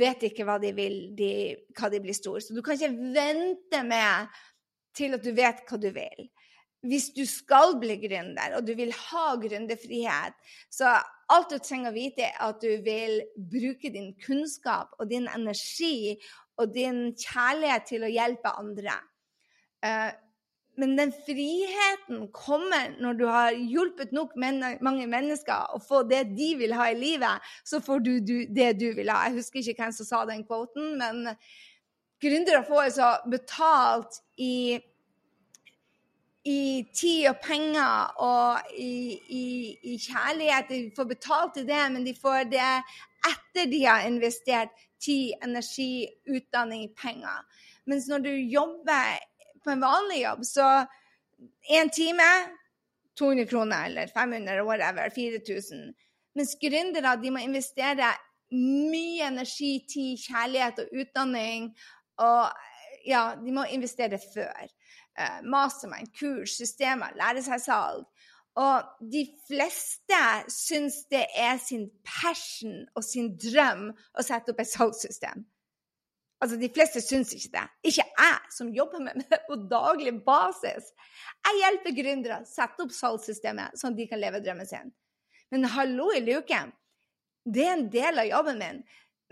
vet 0.00 0.24
ikke 0.30 0.46
hva 0.48 0.56
de 0.62 0.72
vil 0.72 0.96
de, 1.16 1.32
hva 1.76 1.90
de 1.92 2.00
blir 2.00 2.16
stor. 2.16 2.40
Så 2.40 2.56
du 2.56 2.62
kan 2.62 2.80
ikke 2.80 3.12
vente 3.14 3.82
med 3.84 4.40
til 4.96 5.14
at 5.14 5.24
du 5.24 5.30
vet 5.36 5.62
hva 5.68 5.78
du 5.80 5.90
vil. 5.92 6.28
Hvis 6.86 7.08
du 7.10 7.24
skal 7.26 7.74
bli 7.80 7.96
gründer, 7.98 8.54
og 8.58 8.66
du 8.66 8.74
vil 8.78 8.92
ha 8.94 9.32
gründerfrihet, 9.40 10.36
så 10.70 10.94
alt 11.32 11.50
du 11.50 11.58
trenger 11.58 11.90
å 11.90 11.96
vite, 11.96 12.28
er 12.28 12.38
at 12.44 12.62
du 12.62 12.84
vil 12.86 13.18
bruke 13.50 13.90
din 13.94 14.12
kunnskap 14.22 14.94
og 14.98 15.10
din 15.10 15.26
energi 15.34 16.14
og 16.58 16.70
din 16.74 17.08
kjærlighet 17.18 17.88
til 17.90 18.06
å 18.06 18.12
hjelpe 18.12 18.54
andre. 18.60 18.94
Uh, 19.82 20.10
men 20.78 20.94
den 20.98 21.10
friheten 21.26 22.28
kommer 22.34 22.92
når 23.02 23.16
du 23.18 23.24
har 23.26 23.56
hjulpet 23.56 24.12
nok 24.14 24.36
mange 24.38 25.06
mennesker 25.10 25.74
å 25.74 25.80
få 25.82 26.04
det 26.06 26.22
de 26.38 26.52
vil 26.60 26.74
ha 26.78 26.86
i 26.92 26.98
livet, 26.98 27.48
så 27.66 27.80
får 27.82 28.04
du, 28.06 28.12
det 28.54 28.70
du 28.78 28.92
vil 28.94 29.10
ha. 29.10 29.24
Jeg 29.26 29.40
husker 29.40 29.58
ikke 29.58 29.82
hvem 29.82 29.96
som 29.96 30.06
sa 30.06 30.20
den 30.28 30.44
kvoten, 30.46 30.94
men 31.00 31.34
gründere 32.22 32.62
får 32.66 32.84
altså 32.84 33.10
betalt 33.30 34.20
i, 34.38 34.78
i 36.48 36.86
tid 36.94 37.28
og 37.28 37.40
penger 37.44 38.12
og 38.24 38.74
i, 38.78 39.18
i, 39.38 39.46
i, 39.82 39.96
kjærlighet. 40.00 40.70
De 40.70 40.92
får 40.96 41.08
betalt 41.10 41.58
i 41.60 41.66
det, 41.68 41.80
men 41.92 42.06
de 42.06 42.14
får 42.16 42.48
det 42.52 42.68
etter 43.28 43.68
de 43.70 43.82
har 43.84 44.06
investert 44.06 44.72
tid, 45.02 45.34
energi, 45.44 46.06
utdanning, 46.30 46.88
penger. 46.96 47.42
Mens 47.88 48.08
når 48.08 48.24
du 48.24 48.30
jobber 48.30 49.18
på 49.64 49.74
en 49.74 49.82
vanlig 49.82 50.22
jobb, 50.22 50.44
så 50.46 50.68
én 51.70 51.90
time 51.94 52.28
200 53.18 53.46
kroner 53.50 53.86
eller 53.90 54.06
500 54.14 54.52
eller 54.52 54.64
whatever, 54.64 55.10
4000. 55.14 55.92
Mens 56.38 56.56
gründere 56.62 57.16
de 57.22 57.32
må 57.34 57.42
investere 57.42 58.12
mye 58.54 59.26
energi, 59.26 59.84
tid, 59.90 60.16
kjærlighet 60.22 60.84
og 60.84 61.00
utdanning. 61.02 61.72
Og 62.24 62.50
ja, 63.06 63.32
de 63.42 63.54
må 63.54 63.66
investere 63.74 64.20
før. 64.34 64.70
Uh, 65.18 65.40
mastermind, 65.50 66.12
kurs, 66.14 66.52
systemer, 66.60 67.14
lære 67.18 67.42
seg 67.42 67.62
salg. 67.64 68.04
Og 68.58 69.06
de 69.12 69.24
fleste 69.46 70.18
syns 70.50 71.04
det 71.10 71.24
er 71.38 71.58
sin 71.62 71.88
passion 72.06 72.84
og 72.94 73.04
sin 73.06 73.32
drøm 73.38 73.88
å 73.90 74.24
sette 74.26 74.54
opp 74.54 74.62
et 74.62 74.70
salgssystem. 74.70 75.44
Altså, 76.42 76.56
De 76.58 76.70
fleste 76.70 77.02
syns 77.02 77.32
ikke 77.34 77.52
det. 77.54 77.64
Ikke 77.90 78.06
jeg, 78.06 78.38
som 78.54 78.70
jobber 78.74 79.02
med 79.02 79.22
det 79.24 79.40
på 79.46 79.58
daglig 79.70 80.14
basis. 80.26 80.92
Jeg 81.46 81.62
hjelper 81.62 81.96
gründere 81.96 82.40
å 82.42 82.48
sette 82.48 82.86
opp 82.86 82.94
salgssystemet 82.94 83.78
sånn 83.78 83.94
at 83.94 84.00
de 84.00 84.08
kan 84.10 84.22
leve 84.22 84.42
drømmen 84.42 84.70
sin. 84.70 84.94
Men 85.50 85.66
hallo 85.72 86.10
i 86.14 86.22
luken, 86.22 86.72
det 87.48 87.64
er 87.64 87.76
en 87.76 87.86
del 87.90 88.22
av 88.22 88.28
jobben 88.28 88.58
min. 88.60 88.82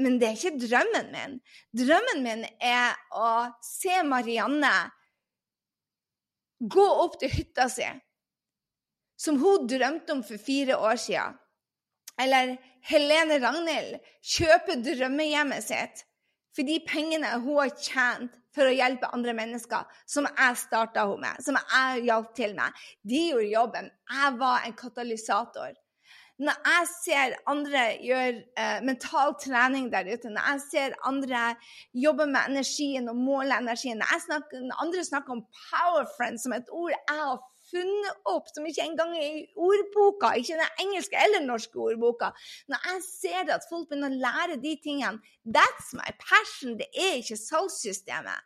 Men 0.02 0.18
det 0.20 0.28
er 0.28 0.38
ikke 0.38 0.66
drømmen 0.66 1.10
min. 1.12 1.38
Drømmen 1.76 2.22
min 2.24 2.44
er 2.60 2.94
å 3.16 3.30
se 3.64 4.02
Marianne 4.04 4.74
gå 6.60 6.86
opp 7.04 7.18
til 7.20 7.32
hytta 7.32 7.68
si, 7.72 7.86
som 9.20 9.40
hun 9.40 9.66
drømte 9.68 10.12
om 10.16 10.22
for 10.24 10.40
fire 10.40 10.76
år 10.78 10.98
siden. 11.00 11.36
Eller 12.20 12.56
Helene 12.88 13.38
Ragnhild 13.42 13.98
kjøpe 14.24 14.78
drømmehjemmet 14.84 15.64
sitt 15.64 16.04
for 16.56 16.64
de 16.64 16.78
pengene 16.88 17.34
hun 17.42 17.58
har 17.60 17.72
tjent 17.76 18.36
for 18.56 18.64
å 18.64 18.72
hjelpe 18.72 19.10
andre 19.12 19.34
mennesker, 19.36 19.84
som 20.08 20.28
jeg 20.30 20.60
starta 20.60 21.04
henne 21.04 21.26
med, 21.26 21.42
som 21.44 21.58
jeg 21.60 22.06
hjalp 22.06 22.30
til 22.38 22.54
med, 22.56 22.78
de 23.04 23.20
gjorde 23.26 23.50
jobben. 23.50 23.90
Jeg 24.08 24.38
var 24.40 24.64
en 24.64 24.76
katalysator. 24.78 25.74
Når 26.36 26.56
jeg 26.68 26.88
ser 26.92 27.34
andre 27.48 27.82
gjøre 28.04 28.32
eh, 28.60 28.80
mental 28.84 29.34
trening 29.40 29.88
der 29.92 30.08
ute, 30.12 30.28
når 30.28 30.48
jeg 30.50 30.64
ser 30.66 30.96
andre 31.08 31.44
jobbe 31.96 32.26
med 32.28 32.50
energien 32.50 33.08
og 33.08 33.16
måle 33.16 33.56
energien 33.56 34.02
Når, 34.02 34.20
snakker, 34.26 34.60
når 34.68 34.82
andre 34.84 35.04
snakker 35.04 35.32
om 35.32 35.44
'power 35.46 36.04
friend' 36.16 36.42
som 36.42 36.52
et 36.52 36.68
ord 36.70 36.92
jeg 36.92 37.16
har 37.22 37.40
funnet 37.70 38.28
opp, 38.34 38.50
som 38.54 38.66
ikke 38.68 38.84
engang 38.84 39.14
er 39.16 39.38
i 39.40 39.46
ordboka, 39.68 40.34
ikke 40.38 40.58
den 40.60 40.82
engelske 40.84 41.16
eller 41.24 41.46
norske 41.46 41.78
ordboka. 41.88 42.30
Når 42.68 42.84
jeg 42.88 43.06
ser 43.06 43.54
at 43.56 43.66
folk 43.70 43.88
begynner 43.88 44.12
å 44.12 44.20
lære 44.26 44.60
de 44.66 44.74
tingene, 44.84 45.22
that's 45.56 45.88
my 45.98 46.10
passion. 46.20 46.76
Det 46.80 46.88
er 46.92 47.16
ikke 47.22 47.40
salgssystemet. 47.40 48.44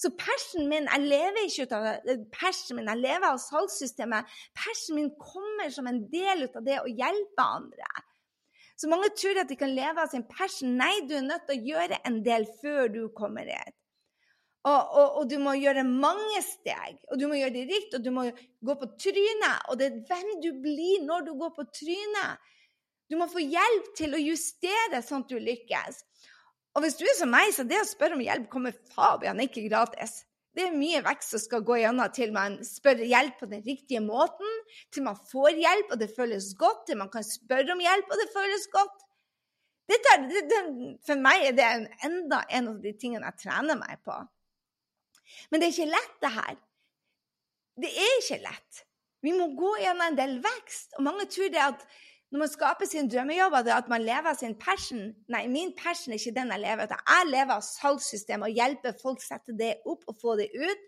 Så 0.00 0.08
persen 0.16 0.68
min, 0.70 0.86
jeg 0.88 1.08
lever 1.10 1.42
ikke 1.44 1.66
ut 1.68 1.72
av 1.76 1.88
persen 2.32 2.78
min, 2.78 2.88
jeg 2.88 3.02
lever 3.02 3.26
av 3.28 3.40
salgssystemet. 3.42 4.30
Persen 4.56 4.96
min 4.96 5.10
kommer 5.20 5.68
som 5.74 5.90
en 5.90 6.06
del 6.12 6.46
av 6.48 6.62
det 6.64 6.78
å 6.80 6.88
hjelpe 6.88 7.44
andre. 7.44 7.90
Så 8.80 8.88
mange 8.88 9.10
tror 9.12 9.42
at 9.42 9.50
de 9.50 9.58
kan 9.60 9.74
leve 9.76 10.00
av 10.00 10.08
sin 10.08 10.24
passion. 10.24 10.72
Nei, 10.80 11.02
du 11.04 11.18
er 11.18 11.26
nødt 11.26 11.44
til 11.48 11.58
å 11.58 11.68
gjøre 11.74 12.00
en 12.08 12.22
del 12.24 12.48
før 12.62 12.88
du 12.94 13.02
kommer 13.16 13.44
dit. 13.44 13.76
Og, 14.60 14.76
og, 14.76 15.06
og, 15.18 15.22
du 15.28 15.38
må 15.40 15.54
gjøre 15.56 15.86
mange 15.88 16.40
steg, 16.44 16.98
og 17.08 17.20
du 17.20 17.26
må 17.28 17.38
gjøre 17.38 17.54
det 17.54 17.66
riktig, 17.68 17.96
og 17.96 18.04
du 18.04 18.10
må 18.12 18.26
gå 18.64 18.76
på 18.80 18.88
trynet. 19.00 19.68
Og 19.72 19.80
det 19.80 19.88
er 19.88 20.00
hvem 20.08 20.32
du 20.44 20.50
blir 20.64 21.04
når 21.04 21.28
du 21.28 21.32
går 21.40 21.52
på 21.56 21.66
trynet. 21.76 22.50
Du 23.10 23.16
må 23.20 23.28
få 23.28 23.42
hjelp 23.42 23.92
til 23.98 24.16
å 24.16 24.20
justere 24.20 25.00
sånn 25.04 25.24
at 25.24 25.32
du 25.32 25.40
lykkes. 25.40 26.04
Og 26.74 26.84
hvis 26.84 26.98
du 27.00 27.04
er 27.06 27.16
som 27.18 27.32
meg, 27.32 27.50
så 27.54 27.64
det 27.66 27.80
å 27.80 27.86
spørre 27.88 28.16
om 28.16 28.22
hjelp 28.22 28.46
kommer 28.52 28.76
fabian 28.94 29.42
ikke 29.42 29.66
gratis. 29.66 30.20
Det 30.54 30.64
er 30.66 30.74
mye 30.74 31.02
vekst 31.06 31.34
som 31.34 31.42
skal 31.42 31.62
gå 31.66 31.76
gjennom 31.78 32.10
til 32.14 32.32
man 32.34 32.56
spør 32.66 33.02
hjelp 33.06 33.36
på 33.38 33.48
den 33.50 33.62
riktige 33.66 34.02
måten, 34.02 34.56
til 34.90 35.06
man 35.06 35.18
får 35.30 35.58
hjelp 35.58 35.94
og 35.94 36.00
det 36.02 36.10
føles 36.16 36.50
godt, 36.58 36.88
til 36.88 36.98
man 36.98 37.10
kan 37.12 37.26
spørre 37.26 37.74
om 37.74 37.82
hjelp 37.82 38.10
og 38.10 38.18
det 38.18 38.28
føles 38.34 38.66
godt. 38.74 39.06
Dette, 39.90 40.16
det, 40.30 40.42
det, 40.50 40.60
for 41.06 41.22
meg 41.22 41.48
er 41.48 41.54
det 41.58 41.68
enda 42.06 42.44
en 42.58 42.70
av 42.74 42.82
de 42.82 42.92
tingene 42.98 43.30
jeg 43.32 43.42
trener 43.46 43.78
meg 43.78 44.02
på. 44.06 44.18
Men 45.50 45.62
det 45.62 45.68
er 45.68 45.74
ikke 45.74 45.90
lett, 45.90 46.14
det 46.22 46.32
her. 46.34 46.60
Det 47.80 47.90
er 47.90 48.14
ikke 48.20 48.40
lett. 48.44 48.84
Vi 49.24 49.34
må 49.36 49.50
gå 49.58 49.72
gjennom 49.82 50.06
en 50.06 50.18
del 50.18 50.38
vekst. 50.44 50.94
Og 50.98 51.04
mange 51.06 51.26
tror 51.30 51.50
det 51.52 51.62
at 51.62 51.82
når 52.30 52.38
man 52.38 52.50
skaper 52.50 52.86
sin 52.86 53.08
drømmejobb, 53.10 53.54
er 53.58 53.64
det 53.66 53.72
at 53.74 53.88
man 53.90 54.04
lever 54.06 54.30
av 54.30 54.36
sin 54.38 54.54
passion. 54.58 55.08
Nei, 55.32 55.48
min 55.50 55.72
passion 55.78 56.14
er 56.14 56.20
ikke 56.20 56.36
den 56.36 56.52
jeg 56.54 56.62
lever 56.62 56.86
av. 56.86 57.00
Jeg 57.08 57.30
lever 57.30 57.56
av 57.56 57.64
salgssystemet 57.66 58.46
og 58.46 58.60
hjelper 58.60 58.94
folk 59.02 59.24
sette 59.24 59.56
det 59.58 59.72
opp 59.82 60.06
og 60.06 60.20
få 60.22 60.36
det 60.38 60.46
ut. 60.54 60.84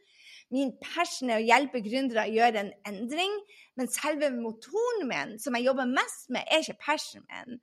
Min 0.54 0.70
passion 0.84 1.32
er 1.32 1.40
å 1.40 1.46
hjelpe 1.46 1.82
gründere 1.82 2.28
å 2.28 2.34
gjøre 2.37 2.62
en 2.62 2.70
endring. 2.87 3.34
Men 3.75 3.90
selve 3.90 4.30
motoren 4.37 5.08
min, 5.11 5.34
som 5.42 5.58
jeg 5.58 5.66
jobber 5.66 5.90
mest 5.90 6.30
med, 6.30 6.46
er 6.46 6.62
ikke 6.62 6.78
passionen 6.84 7.26
min. 7.32 7.62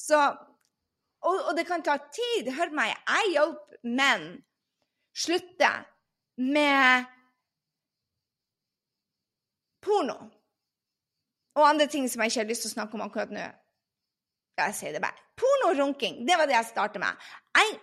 Så, 0.00 0.16
og, 1.20 1.36
og 1.50 1.52
det 1.58 1.66
kan 1.68 1.84
ta 1.84 1.98
tid. 2.00 2.48
Hør 2.56 2.72
meg, 2.72 2.94
jeg 3.04 3.34
hjelper 3.34 3.84
menn 4.00 4.28
slutte 5.12 5.70
med 6.40 7.04
porno. 9.84 10.30
Og 11.60 11.68
andre 11.68 11.86
ting 11.92 12.08
som 12.08 12.24
jeg 12.24 12.32
ikke 12.32 12.44
har 12.44 12.50
lyst 12.50 12.66
til 12.66 12.72
å 12.72 12.76
snakke 12.78 12.96
om 12.96 13.04
akkurat 13.04 13.32
nå. 13.34 13.44
Jeg 14.60 14.76
sier 14.76 14.96
det 14.96 15.04
bare. 15.04 15.16
Porno 15.40 15.70
og 15.70 15.78
runking, 15.78 16.20
det 16.28 16.36
var 16.36 16.48
det 16.48 16.56
jeg 16.56 16.72
starta 16.72 17.00
med. 17.00 17.30
Jeg 17.56 17.78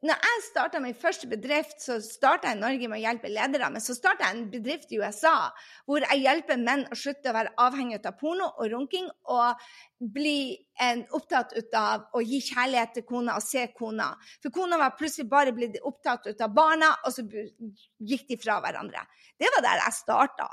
når 0.00 0.16
jeg 0.16 0.44
starta 0.46 0.78
min 0.80 0.94
første 0.96 1.26
bedrift, 1.28 1.74
så 1.84 1.98
starta 2.00 2.48
jeg 2.48 2.56
i 2.56 2.60
Norge 2.60 2.86
med 2.88 2.96
å 2.96 3.02
hjelpe 3.02 3.28
ledere. 3.28 3.68
Men 3.68 3.82
så 3.84 3.92
starta 3.92 4.30
jeg 4.30 4.38
en 4.38 4.46
bedrift 4.48 4.94
i 4.94 5.00
USA 5.02 5.50
hvor 5.84 6.00
jeg 6.00 6.22
hjelper 6.22 6.56
menn 6.62 6.86
å 6.88 6.96
slutte 6.96 7.28
å 7.28 7.34
være 7.36 7.52
avhengig 7.60 7.98
av 8.08 8.16
porno 8.16 8.46
og 8.48 8.70
runking, 8.72 9.10
og 9.28 9.60
bli 10.00 10.56
en, 10.80 11.04
opptatt 11.12 11.52
av 11.76 12.08
å 12.16 12.24
gi 12.24 12.40
kjærlighet 12.46 12.96
til 12.96 13.04
kona 13.10 13.36
og 13.36 13.44
se 13.44 13.66
kona. 13.76 14.08
For 14.40 14.54
kona 14.56 14.80
var 14.80 14.96
plutselig 14.96 15.28
bare 15.28 15.52
blitt 15.52 15.76
opptatt 15.84 16.32
av 16.32 16.56
barna, 16.56 16.94
og 17.04 17.12
så 17.12 17.26
gikk 17.28 18.24
de 18.32 18.40
fra 18.40 18.56
hverandre. 18.64 19.04
Det 19.36 19.52
var 19.52 19.68
der 19.68 19.84
jeg 19.84 19.98
starta. 20.00 20.48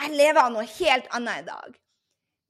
Jeg 0.00 0.16
lever 0.18 0.40
av 0.42 0.52
noe 0.54 0.66
helt 0.78 1.06
annet 1.16 1.44
i 1.44 1.48
dag. 1.48 1.76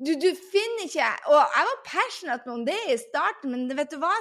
Du, 0.05 0.11
du 0.19 0.31
finner 0.35 0.89
ikke 0.89 1.07
Og 1.31 1.37
jeg 1.39 1.67
var 1.69 1.83
passionate 1.87 2.51
om 2.51 2.65
det 2.67 2.79
i 2.91 2.97
starten, 2.99 3.53
men 3.55 3.77
vet 3.79 3.93
du 3.93 4.01
hva? 4.03 4.15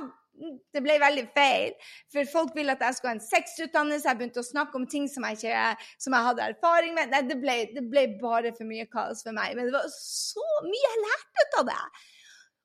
det 0.74 0.82
ble 0.82 0.96
veldig 1.01 1.25
feil. 1.36 1.74
For 2.13 2.30
folk 2.32 2.56
ville 2.58 2.74
at 2.74 2.82
jeg 2.84 2.98
skulle 2.98 3.13
ha 3.13 3.18
en 3.20 3.25
sexutdannelse. 3.25 4.10
Jeg 4.10 4.20
begynte 4.20 4.42
å 4.42 4.48
snakke 4.48 4.80
om 4.80 4.88
ting 4.89 5.06
som 5.12 5.25
jeg, 5.27 5.39
ikke, 5.39 5.92
som 6.01 6.15
jeg 6.18 6.27
hadde 6.30 6.48
erfaring 6.53 6.98
med. 6.98 7.12
Nei, 7.13 7.22
det 7.30 7.38
ble, 7.42 7.58
det 7.75 7.86
ble, 7.89 8.08
bare 8.22 8.53
for 8.58 8.70
mye 8.70 8.88
kaos 8.92 9.24
for 9.25 9.36
meg. 9.36 9.53
Men 9.58 9.70
det 9.70 9.75
var 9.75 9.88
så 9.94 10.48
mye 10.65 10.84
jeg 10.89 11.03
lærte 11.06 11.46
ut 11.46 11.60
av 11.62 11.70
det. 11.70 11.82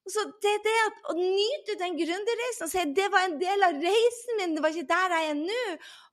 Så 0.08 0.24
det, 0.40 0.54
det 0.64 0.76
at, 0.86 1.00
Å 1.12 1.14
nyte 1.18 1.74
den 1.82 1.98
gründerreisen 1.98 2.64
og 2.64 2.70
si 2.72 2.84
det 2.96 3.10
var 3.12 3.26
en 3.26 3.36
del 3.40 3.66
av 3.66 3.82
reisen 3.82 4.38
min, 4.40 4.54
det 4.56 4.62
var 4.64 4.72
ikke 4.72 4.88
der 4.88 5.18
jeg 5.18 5.34
er 5.34 5.42
nå. 5.42 5.64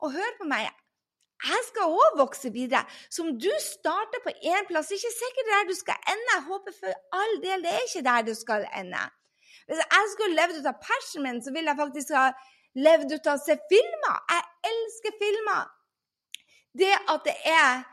Og 0.04 0.18
hør 0.18 0.36
på 0.42 0.50
meg. 0.52 0.68
Jeg 1.44 1.62
skal 1.68 1.92
òg 1.92 2.18
vokse 2.18 2.50
videre. 2.54 2.86
Som 3.12 3.34
du 3.40 3.52
starter 3.60 4.22
på 4.24 4.32
én 4.32 4.68
plass, 4.70 4.88
det 4.88 4.96
er 4.96 5.04
ikke 5.04 5.20
sikkert 5.20 5.52
der 5.52 5.68
du 5.70 5.76
skal 5.76 5.98
ende. 6.14 6.32
Jeg 6.34 6.48
håper 6.50 6.76
for 6.80 6.94
all 7.20 7.34
del 7.44 7.66
det 7.66 7.72
er 7.74 7.88
ikke 7.88 8.06
der 8.10 8.22
du 8.30 8.34
skal 8.34 8.68
ende. 8.82 9.04
Hvis 9.66 9.82
jeg 9.82 10.12
skulle 10.14 10.38
levd 10.40 10.60
ut 10.62 10.70
av 10.72 10.80
passionen 10.82 11.26
min, 11.28 11.42
så 11.44 11.52
ville 11.52 11.72
jeg 11.72 11.82
faktisk 11.82 12.14
ha 12.16 12.28
levd 12.88 13.16
ut 13.16 13.28
av 13.28 13.40
å 13.40 13.44
se 13.44 13.58
filmer. 13.72 14.18
Jeg 14.32 14.72
elsker 14.72 15.18
filmer. 15.22 15.68
Det 16.76 16.94
at 17.14 17.28
det 17.28 17.36
er 17.50 17.84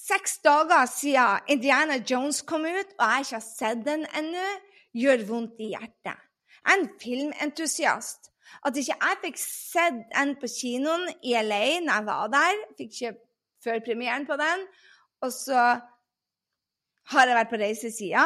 seks 0.00 0.38
dager 0.44 0.86
siden 0.88 1.52
Indiana 1.52 2.00
Jones 2.10 2.42
kom 2.42 2.64
ut, 2.64 2.96
og 2.98 3.04
jeg 3.04 3.26
ikke 3.26 3.38
har 3.38 3.46
sett 3.46 3.84
den 3.86 4.06
ennå, 4.16 4.48
gjør 4.96 5.26
vondt 5.28 5.60
i 5.62 5.70
hjertet. 5.74 6.16
Jeg 6.60 6.72
er 6.72 6.80
en 6.80 6.90
filmentusiast. 7.00 8.29
At 8.66 8.76
ikke 8.76 8.96
jeg 8.96 9.20
fikk 9.24 9.40
sett 9.40 10.02
den 10.14 10.36
på 10.40 10.50
kinoen 10.52 11.08
i 11.22 11.36
LA 11.40 11.64
når 11.84 11.94
jeg 11.94 12.08
var 12.10 12.32
der, 12.34 12.64
fikk 12.78 12.96
ikke 12.96 13.16
før 13.64 13.82
premieren 13.84 14.26
på 14.28 14.36
den, 14.40 14.64
og 15.24 15.32
så 15.34 15.64
har 17.10 17.28
jeg 17.28 17.36
vært 17.36 17.52
på 17.52 17.60
reisesida. 17.60 18.24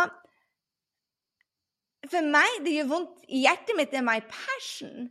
For 2.11 2.23
meg, 2.29 2.61
det 2.65 2.77
gjør 2.77 2.91
vondt 2.91 3.29
i 3.33 3.45
hjertet 3.47 3.77
mitt, 3.79 3.93
det 3.93 4.01
er 4.03 4.07
my 4.07 4.21
passion. 4.29 5.09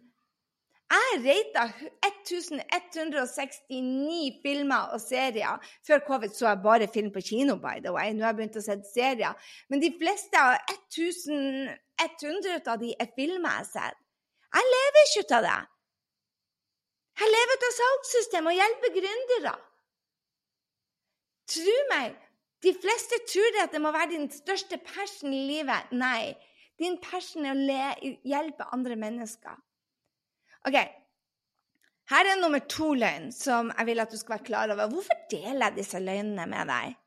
Jeg 0.93 1.23
rata 1.23 1.63
1169 2.05 4.33
filmer 4.43 4.83
og 4.93 5.01
serier. 5.01 5.55
Før 5.87 5.99
covid 6.07 6.31
så 6.37 6.47
jeg 6.47 6.63
bare 6.63 6.93
film 6.93 7.11
på 7.13 7.21
kino, 7.29 7.55
by 7.55 7.77
the 7.85 7.93
way. 7.93 8.13
Nå 8.13 8.19
har 8.21 8.29
jeg 8.33 8.39
begynt 8.41 8.61
å 8.61 8.65
se 8.65 8.75
serier. 8.91 9.33
Men 9.69 9.81
de 9.81 9.91
fleste 9.97 10.37
av 10.37 10.53
1100 10.93 12.67
av 12.67 12.77
de 12.83 12.89
er 12.93 13.07
filmer 13.15 13.49
jeg 13.49 13.57
har 13.57 13.65
sett. 13.71 14.02
Jeg 14.53 14.69
lever 14.69 15.05
ikke 15.07 15.37
av 15.37 15.45
det. 15.47 15.59
Jeg 17.21 17.29
lever 17.29 17.67
av 17.67 17.75
salgssystemet 17.77 18.51
og 18.51 18.59
hjelper 18.59 18.93
gründere. 18.97 19.53
Tro 21.53 21.75
meg, 21.91 22.15
de 22.63 22.71
fleste 22.73 23.19
tror 23.27 23.59
at 23.61 23.73
det 23.75 23.81
må 23.83 23.91
være 23.93 24.13
din 24.15 24.27
største 24.31 24.79
passion 24.81 25.33
i 25.35 25.43
livet. 25.49 25.91
Nei, 25.93 26.33
din 26.79 26.97
passion 27.03 27.45
er 27.45 27.53
å 27.53 28.11
hjelpe 28.27 28.69
andre 28.75 28.97
mennesker. 28.99 29.57
OK. 30.67 30.77
Her 32.11 32.29
er 32.29 32.39
nummer 32.39 32.63
to 32.67 32.91
løgn 32.97 33.29
som 33.35 33.69
jeg 33.71 33.87
vil 33.87 34.03
at 34.03 34.11
du 34.11 34.19
skal 34.19 34.37
være 34.37 34.47
klar 34.47 34.73
over. 34.73 34.91
Hvorfor 34.91 35.25
deler 35.31 35.69
jeg 35.69 35.79
disse 35.79 36.01
løgnene 36.01 36.47
med 36.49 36.71
deg? 36.71 36.97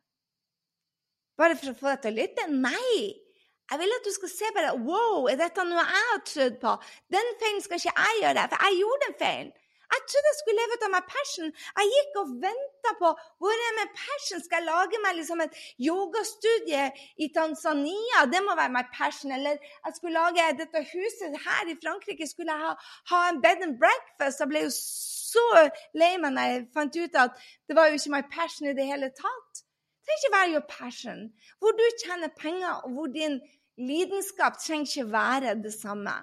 Bare 1.36 1.56
for 1.60 1.72
å 1.72 1.76
få 1.76 1.90
deg 1.92 2.04
til 2.04 2.14
å 2.14 2.20
lytte? 2.22 2.46
Nei! 2.52 3.25
Jeg 3.70 3.78
vil 3.82 3.94
at 3.98 4.06
du 4.06 4.12
skal 4.14 4.30
se 4.30 4.48
bare 4.56 4.74
Wow, 4.88 5.26
er 5.30 5.38
dette 5.40 5.64
noe 5.66 5.82
jeg 5.82 6.10
har 6.10 6.24
trodd 6.32 6.58
på? 6.62 6.74
Den 7.14 7.30
feilen 7.40 7.62
skal 7.64 7.80
ikke 7.80 7.94
jeg 7.94 8.20
gjøre, 8.22 8.44
for 8.50 8.66
jeg 8.66 8.82
gjorde 8.82 9.08
en 9.10 9.16
feil. 9.22 9.48
Jeg 9.94 10.02
trodde 10.10 10.30
jeg 10.30 10.38
skulle 10.40 10.60
leve 10.60 10.76
ut 10.76 10.84
av 10.86 10.92
meg 10.92 11.10
passion. 11.10 11.50
Jeg 11.78 11.90
gikk 11.94 12.16
og 12.20 12.30
venta 12.42 12.92
på 13.00 13.10
hvor 13.42 13.60
er 13.66 13.76
med 13.78 13.92
passion? 13.98 14.42
Skal 14.42 14.58
jeg 14.58 14.66
lage 14.66 15.00
meg 15.04 15.18
liksom 15.18 15.42
et 15.44 15.60
yogastudie 15.88 16.88
i 17.22 17.28
Tanzania? 17.36 18.24
Det 18.32 18.42
må 18.46 18.56
være 18.58 18.74
my 18.74 18.82
passion. 18.96 19.34
Eller 19.36 19.60
jeg 19.60 19.98
skulle 19.98 20.18
lage 20.18 20.48
dette 20.62 20.82
huset 20.90 21.38
her 21.46 21.70
i 21.70 21.78
Frankrike. 21.84 22.26
Skulle 22.26 22.56
jeg 22.56 22.66
ha, 22.66 22.74
ha 23.12 23.22
en 23.30 23.40
bed 23.44 23.62
and 23.68 23.78
breakfast? 23.82 24.42
Jeg 24.42 24.50
ble 24.50 24.66
jo 24.66 24.74
så 24.74 25.46
lei 25.94 26.16
meg 26.22 26.34
da 26.34 26.48
jeg 26.50 26.66
fant 26.74 26.98
ut 26.98 27.22
at 27.22 27.46
det 27.70 27.78
var 27.78 27.90
jo 27.90 28.00
ikke 28.00 28.14
my 28.16 28.24
passion 28.34 28.70
i 28.70 28.74
det 28.78 28.90
hele 28.90 29.12
tatt. 29.14 29.65
Trenger 30.06 30.22
ikke 30.22 30.36
være 30.36 30.52
your 30.54 30.66
passion. 30.70 31.22
Hvor 31.58 31.74
du 31.74 31.84
tjener 32.04 32.28
penger, 32.38 32.72
og 32.84 32.90
hvor 32.94 33.06
din 33.06 33.40
lidenskap 33.78 34.58
trenger 34.62 34.86
ikke 34.86 35.12
være 35.12 35.54
det 35.62 35.74
samme. 35.74 36.14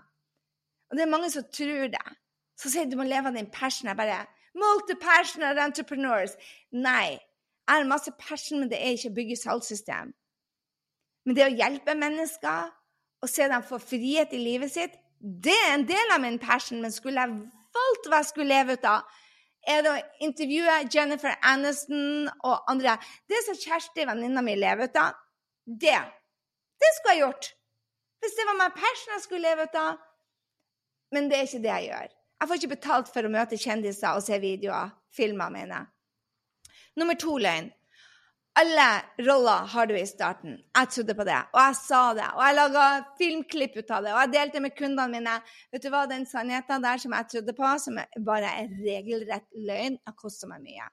Og 0.89 0.97
det 0.97 1.03
er 1.03 1.11
mange 1.15 1.31
som 1.31 1.43
tror 1.43 1.91
det. 1.91 2.07
Så 2.59 2.71
sier 2.71 2.87
du 2.87 2.95
må 2.97 3.03
leve 3.03 3.27
av 3.27 3.35
din 3.35 3.51
passion. 3.51 3.89
Jeg 3.91 3.97
bare 3.97 4.23
Multi-passionate 4.53 5.61
entrepreneurs. 5.61 6.35
Nei. 6.71 7.17
Jeg 7.67 7.75
har 7.75 7.87
masse 7.89 8.11
passion, 8.19 8.59
men 8.59 8.69
det 8.69 8.77
er 8.77 8.93
ikke 8.93 9.09
å 9.09 9.17
bygge 9.17 9.39
salgssystem. 9.39 10.11
Men 11.25 11.37
det 11.37 11.45
å 11.47 11.55
hjelpe 11.55 11.95
mennesker 11.97 12.69
og 13.23 13.31
se 13.31 13.47
dem 13.49 13.63
få 13.65 13.79
frihet 13.81 14.33
i 14.35 14.41
livet 14.41 14.73
sitt, 14.73 14.97
det 15.19 15.55
er 15.55 15.77
en 15.77 15.87
del 15.87 16.13
av 16.13 16.21
min 16.21 16.37
passion. 16.39 16.81
Men 16.83 16.93
skulle 16.93 17.23
jeg 17.23 17.37
valgt 17.73 18.09
hva 18.09 18.19
jeg 18.21 18.29
skulle 18.29 18.51
leve 18.51 18.77
ut 18.77 18.87
av, 18.89 19.07
er 19.67 19.83
det 19.83 19.91
å 19.91 20.25
intervjue 20.25 20.77
Jennifer 20.91 21.35
Aniston 21.47 22.29
og 22.43 22.71
andre 22.71 22.97
Det 23.29 23.39
som 23.45 23.57
Kjersti, 23.57 24.05
venninna 24.07 24.43
mi, 24.43 24.55
lever 24.59 24.89
ut 24.89 24.97
av, 24.99 25.13
det, 25.65 25.99
det 26.79 26.89
skulle 26.97 27.15
jeg 27.15 27.23
gjort. 27.23 27.53
Hvis 28.23 28.35
det 28.39 28.47
var 28.47 28.59
meg 28.59 28.75
passion 28.75 29.15
jeg 29.15 29.23
skulle 29.25 29.47
leve 29.47 29.67
ut 29.67 29.79
av. 29.79 30.01
Men 31.13 31.29
det 31.29 31.37
er 31.37 31.47
ikke 31.47 31.63
det 31.63 31.71
jeg 31.71 31.87
gjør. 31.91 32.11
Jeg 32.13 32.49
får 32.49 32.59
ikke 32.59 32.73
betalt 32.73 33.09
for 33.13 33.27
å 33.27 33.31
møte 33.31 33.59
kjendiser 33.59 34.17
og 34.17 34.25
se 34.25 34.39
videoer. 34.43 34.91
Filmer, 35.13 35.51
mener 35.53 35.75
jeg. 35.75 36.73
Nummer 36.99 37.17
to 37.19 37.37
løgn. 37.37 37.69
Alle 38.55 39.01
roller 39.25 39.65
har 39.73 39.87
du 39.89 39.95
i 39.97 40.05
starten. 40.05 40.59
Jeg 40.77 40.89
trodde 40.93 41.13
på 41.17 41.25
det, 41.25 41.37
og 41.55 41.59
jeg 41.59 41.77
sa 41.79 42.01
det. 42.13 42.27
Og 42.35 42.41
jeg 42.45 42.57
laga 42.59 42.83
filmklipp 43.17 43.79
ut 43.79 43.93
av 43.95 44.05
det, 44.05 44.11
og 44.13 44.19
jeg 44.21 44.31
delte 44.35 44.61
med 44.61 44.75
kundene 44.77 45.07
mine. 45.09 45.37
Vet 45.73 45.85
du 45.85 45.89
hva, 45.89 46.03
den 46.09 46.27
sannheten 46.29 46.85
der 46.85 47.01
som 47.01 47.15
jeg 47.17 47.29
trodde 47.31 47.55
på, 47.57 47.71
som 47.81 47.97
bare 48.27 48.51
er 48.61 48.75
regelrett 48.83 49.47
løgn, 49.57 49.97
har 50.05 50.17
kosta 50.19 50.51
meg 50.51 50.61
mye. 50.67 50.85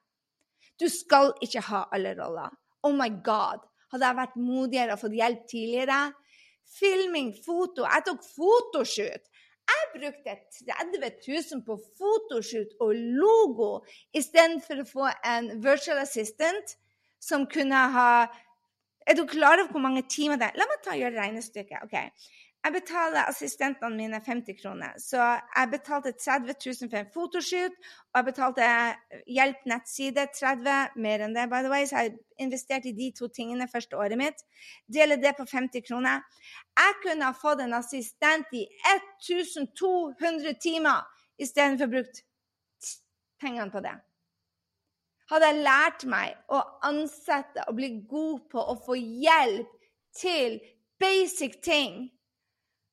Du 0.81 0.87
skal 0.89 1.35
ikke 1.45 1.61
ha 1.67 1.83
alle 1.93 2.15
roller. 2.17 2.57
Oh 2.81 2.97
my 2.97 3.11
god. 3.21 3.61
Hadde 3.93 4.09
jeg 4.09 4.21
vært 4.23 4.41
modigere 4.41 4.97
og 4.97 5.03
fått 5.03 5.19
hjelp 5.21 5.47
tidligere? 5.51 6.01
Filming, 6.79 7.33
foto. 7.45 7.85
Jeg 7.85 8.07
tok 8.09 8.25
fotoshoot. 8.25 9.29
Jeg 9.71 9.89
brukte 9.93 10.33
30 10.65 11.11
000 11.29 11.65
på 11.67 11.77
fotoshoot 11.99 12.73
og 12.81 12.95
logo 12.97 13.73
istedenfor 14.17 14.81
å 14.81 14.87
få 14.89 15.11
en 15.29 15.51
virtual 15.61 16.01
assistant 16.01 16.73
som 17.21 17.47
kunne 17.47 17.87
ha 17.95 18.11
Er 19.09 19.15
du 19.17 19.25
klar 19.25 19.57
over 19.57 19.71
hvor 19.73 19.81
mange 19.81 20.03
timer 20.05 20.37
det 20.37 20.51
er? 20.51 20.57
La 20.61 20.65
meg 20.69 20.83
ta 20.85 20.91
og 20.93 20.99
gjøre 21.01 21.17
regnestykket. 21.17 21.83
ok? 21.83 21.95
Jeg 22.61 22.73
betaler 22.75 23.25
assistentene 23.25 23.97
mine 23.97 24.19
50 24.21 24.53
kroner. 24.61 24.91
Så 25.01 25.17
jeg 25.17 25.69
betalte 25.71 26.11
30 26.11 26.53
000 26.65 26.89
for 26.91 26.97
en 26.99 27.09
fotoshoot, 27.13 27.79
og 28.13 28.19
jeg 28.19 28.27
betalte 28.27 28.67
hjelp 29.37 29.65
nettside 29.71 30.27
30 30.37 30.99
mer 31.01 31.23
enn 31.25 31.33
det, 31.33 31.47
by 31.49 31.63
the 31.65 31.71
way, 31.73 31.87
så 31.89 32.03
jeg 32.03 32.19
investerte 32.45 32.91
i 32.91 32.93
de 32.99 33.09
to 33.17 33.31
tingene 33.33 33.69
første 33.71 33.97
året 33.97 34.21
mitt. 34.21 34.45
Deler 34.85 35.17
det 35.17 35.33
på 35.39 35.47
50 35.49 35.87
kroner. 35.87 36.21
Jeg 36.77 36.99
kunne 37.01 37.31
ha 37.31 37.39
fått 37.41 37.65
en 37.65 37.73
assistent 37.79 38.53
i 38.53 38.67
1200 38.93 40.53
timer 40.61 41.01
istedenfor 41.41 41.89
brukt 41.89 42.21
pengene 43.41 43.71
på 43.73 43.81
det. 43.81 43.97
Hadde 45.31 45.47
jeg 45.47 45.63
lært 45.63 46.07
meg 46.11 46.35
å 46.51 46.59
ansette 46.83 47.63
og 47.67 47.77
bli 47.77 47.93
god 48.09 48.41
på 48.51 48.63
å 48.73 48.75
få 48.85 48.97
hjelp 48.99 49.69
til 50.17 50.59
basic 50.99 51.61
ting 51.63 52.09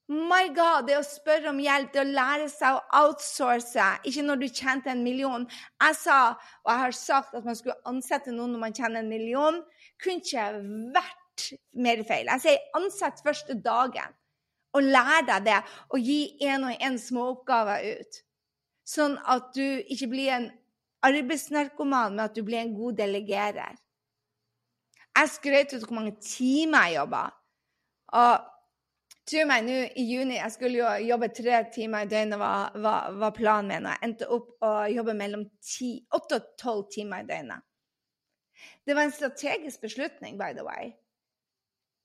My 0.08 0.46
God, 0.56 0.86
det 0.88 0.94
å 0.96 1.04
spørre 1.04 1.50
om 1.50 1.58
hjelp, 1.60 1.90
det 1.92 2.00
å 2.00 2.08
lære 2.08 2.46
seg 2.48 2.78
å 2.78 3.00
outsource, 3.02 3.88
ikke 4.08 4.22
når 4.24 4.38
du 4.40 4.46
tjente 4.48 4.88
en 4.88 5.02
million. 5.04 5.42
Jeg 5.84 5.96
sa, 6.00 6.20
og 6.64 6.70
jeg 6.72 6.80
har 6.80 6.94
sagt, 6.96 7.34
at 7.36 7.44
man 7.44 7.58
skulle 7.58 7.76
ansette 7.90 8.32
noen 8.32 8.54
når 8.54 8.62
man 8.62 8.76
tjener 8.78 9.02
en 9.02 9.10
million. 9.12 9.58
Kunne 10.00 10.24
ikke 10.24 10.46
vært 10.96 11.44
mer 11.76 12.00
feil. 12.08 12.30
Jeg 12.32 12.44
sier 12.46 12.80
ansett 12.80 13.20
første 13.20 13.58
dagen, 13.60 14.16
og 14.72 14.88
lær 14.88 15.28
deg 15.28 15.44
det. 15.50 15.58
Og 15.92 16.00
gi 16.00 16.22
én 16.40 16.64
og 16.70 16.88
én 16.88 16.96
småoppgaver 17.02 17.84
ut. 18.00 18.22
Sånn 18.88 19.20
at 19.28 19.52
du 19.52 19.84
ikke 19.92 20.08
blir 20.08 20.32
en 20.38 20.48
arbeidsnarkoman, 21.06 22.16
med 22.16 22.24
at 22.24 22.36
du 22.36 22.42
blir 22.46 22.62
en 22.62 22.74
god 22.76 22.98
delegerer. 22.98 23.76
Jeg 25.18 25.34
skrøt 25.34 25.74
ut 25.74 25.84
hvor 25.86 25.98
mange 25.98 26.14
timer 26.22 26.88
jeg 26.88 27.00
jobba. 27.00 27.24
Og 28.18 28.46
Tro 29.28 29.42
meg, 29.44 29.64
nå 29.66 29.74
i 30.00 30.04
juni 30.08 30.38
Jeg 30.38 30.52
skulle 30.54 30.78
jo 30.78 30.90
jobbe 31.04 31.28
tre 31.36 31.58
timer 31.74 32.06
i 32.06 32.08
døgnet, 32.08 32.38
var, 32.40 32.72
var, 32.80 33.10
var 33.20 33.34
planen 33.36 33.68
min. 33.74 33.88
Og 33.88 33.92
jeg 33.92 34.08
endte 34.08 34.28
opp 34.32 34.64
å 34.64 34.70
jobbe 34.88 35.14
mellom 35.18 35.42
åtte 36.16 36.38
og 36.38 36.46
tolv 36.60 36.86
timer 36.94 37.24
i 37.24 37.28
døgnet. 37.28 37.66
Det 38.88 38.96
var 38.96 39.04
en 39.04 39.12
strategisk 39.12 39.84
beslutning, 39.84 40.38
by 40.40 40.54
the 40.56 40.64
way, 40.64 40.94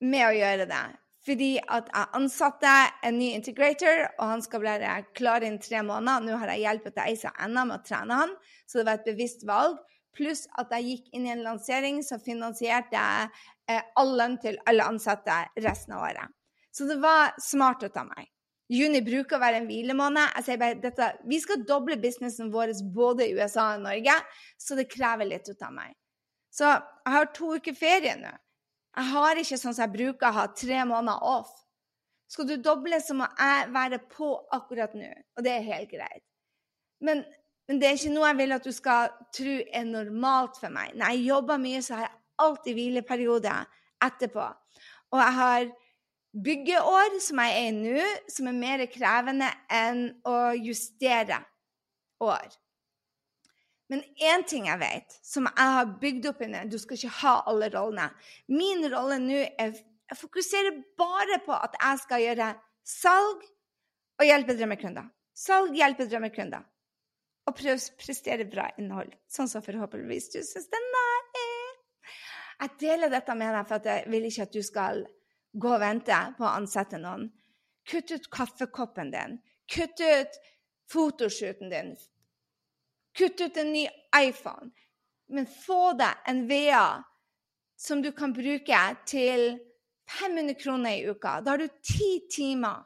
med 0.04 0.26
å 0.28 0.36
gjøre 0.36 0.68
det. 0.70 0.84
Fordi 1.24 1.54
at 1.72 1.88
jeg 1.88 2.12
ansatte 2.20 2.72
en 3.08 3.16
ny 3.16 3.30
integrator, 3.38 4.04
og 4.18 4.32
han 4.34 4.42
skal 4.44 4.64
være 4.66 4.98
klar 5.16 5.46
innen 5.46 5.62
tre 5.64 5.80
måneder. 5.86 6.26
Nå 6.26 6.40
har 6.42 6.52
jeg 6.52 6.66
hjulpet 6.66 7.00
Eisa 7.06 7.32
ennå 7.46 7.64
med 7.70 7.80
å 7.80 7.86
trene 7.88 8.20
han, 8.24 8.34
så 8.68 8.82
det 8.82 8.88
var 8.90 9.00
et 9.00 9.08
bevisst 9.08 9.48
valg. 9.48 9.80
Pluss 10.14 10.44
at 10.62 10.74
jeg 10.76 10.90
gikk 10.90 11.16
inn 11.16 11.26
i 11.26 11.34
en 11.34 11.46
lansering 11.46 12.04
som 12.06 12.22
finansierte 12.22 13.00
eh, 13.02 13.82
all 13.98 14.14
lønn 14.20 14.36
til 14.44 14.60
alle 14.70 14.86
ansatte 14.92 15.40
resten 15.64 15.96
av 15.96 16.04
året. 16.10 16.36
Så 16.76 16.86
det 16.90 17.00
var 17.02 17.34
smart 17.42 17.88
av 17.88 18.12
meg. 18.12 18.28
Juni 18.74 19.04
bruker 19.06 19.38
å 19.38 19.42
være 19.44 19.62
en 19.62 19.68
hvilemåned. 19.70 20.36
Jeg 20.38 20.46
sier 20.48 20.62
bare 20.62 20.80
dette, 20.82 21.10
Vi 21.30 21.40
skal 21.42 21.66
doble 21.68 21.98
businessen 22.02 22.52
vår 22.54 22.74
både 22.94 23.28
i 23.28 23.36
USA 23.38 23.74
og 23.76 23.84
Norge, 23.86 24.16
så 24.58 24.76
det 24.80 24.90
krever 24.92 25.30
litt 25.30 25.50
ut 25.50 25.62
av 25.62 25.74
meg. 25.76 25.94
Så 26.54 26.68
jeg 26.70 27.14
har 27.16 27.32
to 27.34 27.56
uker 27.58 27.76
ferie 27.78 28.16
nå. 28.20 28.34
Jeg 28.94 29.10
har 29.10 29.40
ikke 29.42 29.58
sånn 29.58 29.74
som 29.74 29.88
jeg 29.88 29.96
bruker 29.96 30.30
å 30.30 30.38
ha 30.38 30.48
tre 30.54 30.84
måneder 30.86 31.26
off. 31.26 31.54
Skal 32.30 32.48
du 32.50 32.56
doble, 32.62 33.00
så 33.02 33.16
må 33.18 33.28
jeg 33.38 33.70
være 33.74 34.00
på 34.10 34.30
akkurat 34.54 34.94
nå, 34.98 35.10
og 35.38 35.46
det 35.46 35.54
er 35.54 35.68
helt 35.68 35.92
greit. 35.92 36.24
Men, 37.04 37.22
men 37.70 37.82
det 37.82 37.90
er 37.90 37.98
ikke 37.98 38.14
noe 38.14 38.30
jeg 38.32 38.40
vil 38.40 38.56
at 38.56 38.66
du 38.66 38.74
skal 38.74 39.14
tro 39.36 39.56
er 39.62 39.88
normalt 39.90 40.58
for 40.62 40.74
meg. 40.74 40.96
Når 40.98 41.14
jeg 41.14 41.28
jobber 41.30 41.62
mye, 41.62 41.82
så 41.86 41.98
har 41.98 42.08
jeg 42.08 42.20
alltid 42.46 42.78
hvileperiode 42.80 43.54
etterpå. 44.08 44.48
Og 45.14 45.22
jeg 45.22 45.38
har 45.38 45.68
byggeår, 46.48 47.20
som 47.22 47.42
jeg 47.44 47.58
er 47.60 47.70
i 47.70 47.76
nå, 47.78 48.10
som 48.34 48.50
er 48.50 48.62
mer 48.62 48.86
krevende 48.94 49.50
enn 49.74 50.06
å 50.26 50.38
justere 50.58 51.42
år. 52.24 52.50
Men 53.92 54.04
én 54.24 54.46
ting 54.48 54.68
jeg 54.70 54.80
vet, 54.80 55.16
som 55.26 55.48
jeg 55.50 55.74
har 55.78 55.90
bygd 56.02 56.30
opp 56.30 56.42
inni 56.46 56.62
Du 56.72 56.78
skal 56.80 56.98
ikke 56.98 57.18
ha 57.20 57.34
alle 57.52 57.70
rollene. 57.74 58.08
Min 58.48 58.86
rolle 58.94 59.20
nå 59.22 59.42
er 59.44 59.74
Jeg 60.12 60.20
fokuserer 60.20 60.78
bare 61.00 61.40
på 61.46 61.56
at 61.56 61.76
jeg 61.80 62.00
skal 62.04 62.22
gjøre 62.22 62.48
salg 62.86 63.44
og 64.20 64.26
hjelpe 64.28 64.56
drømmekunder. 64.60 65.08
Salg, 65.34 65.74
hjelpe 65.74 66.06
drømmekunder. 66.06 66.66
Og 67.48 67.56
prøve 67.58 67.80
å 67.80 67.96
prestere 68.00 68.46
bra 68.48 68.68
innhold, 68.78 69.16
sånn 69.28 69.50
som 69.50 69.64
forhåpentligvis 69.66 70.30
du 70.36 70.40
syns 70.46 70.70
den 70.72 70.86
er. 71.00 71.24
Jeg 72.64 72.78
deler 72.80 73.12
dette 73.12 73.34
med 73.36 73.52
deg 73.56 73.68
for 73.68 73.82
at 73.82 73.88
jeg 73.90 74.12
vil 74.14 74.28
ikke 74.30 74.46
at 74.46 74.54
du 74.54 74.62
skal 74.64 75.02
gå 75.52 75.72
og 75.76 75.82
vente 75.82 76.20
på 76.38 76.46
å 76.46 76.54
ansette 76.54 77.00
noen. 77.02 77.26
Kutt 77.90 78.14
ut 78.14 78.30
kaffekoppen 78.32 79.12
din. 79.12 79.40
Kutt 79.68 80.00
ut 80.00 80.38
fotoshooten 80.94 81.74
din. 81.74 81.92
Kutt 83.18 83.42
ut 83.42 83.58
en 83.58 83.74
ny 83.74 83.88
iPhone. 84.18 84.72
Men 85.34 85.48
få 85.50 85.94
deg 85.98 86.30
en 86.30 86.44
VA 86.50 87.04
som 87.80 88.02
du 88.02 88.12
kan 88.16 88.34
bruke 88.34 88.80
til 89.10 89.58
500 90.20 90.56
kroner 90.60 90.98
i 90.98 91.10
uka. 91.10 91.40
Da 91.42 91.54
har 91.54 91.62
du 91.62 91.68
ti 91.84 92.26
timer. 92.32 92.84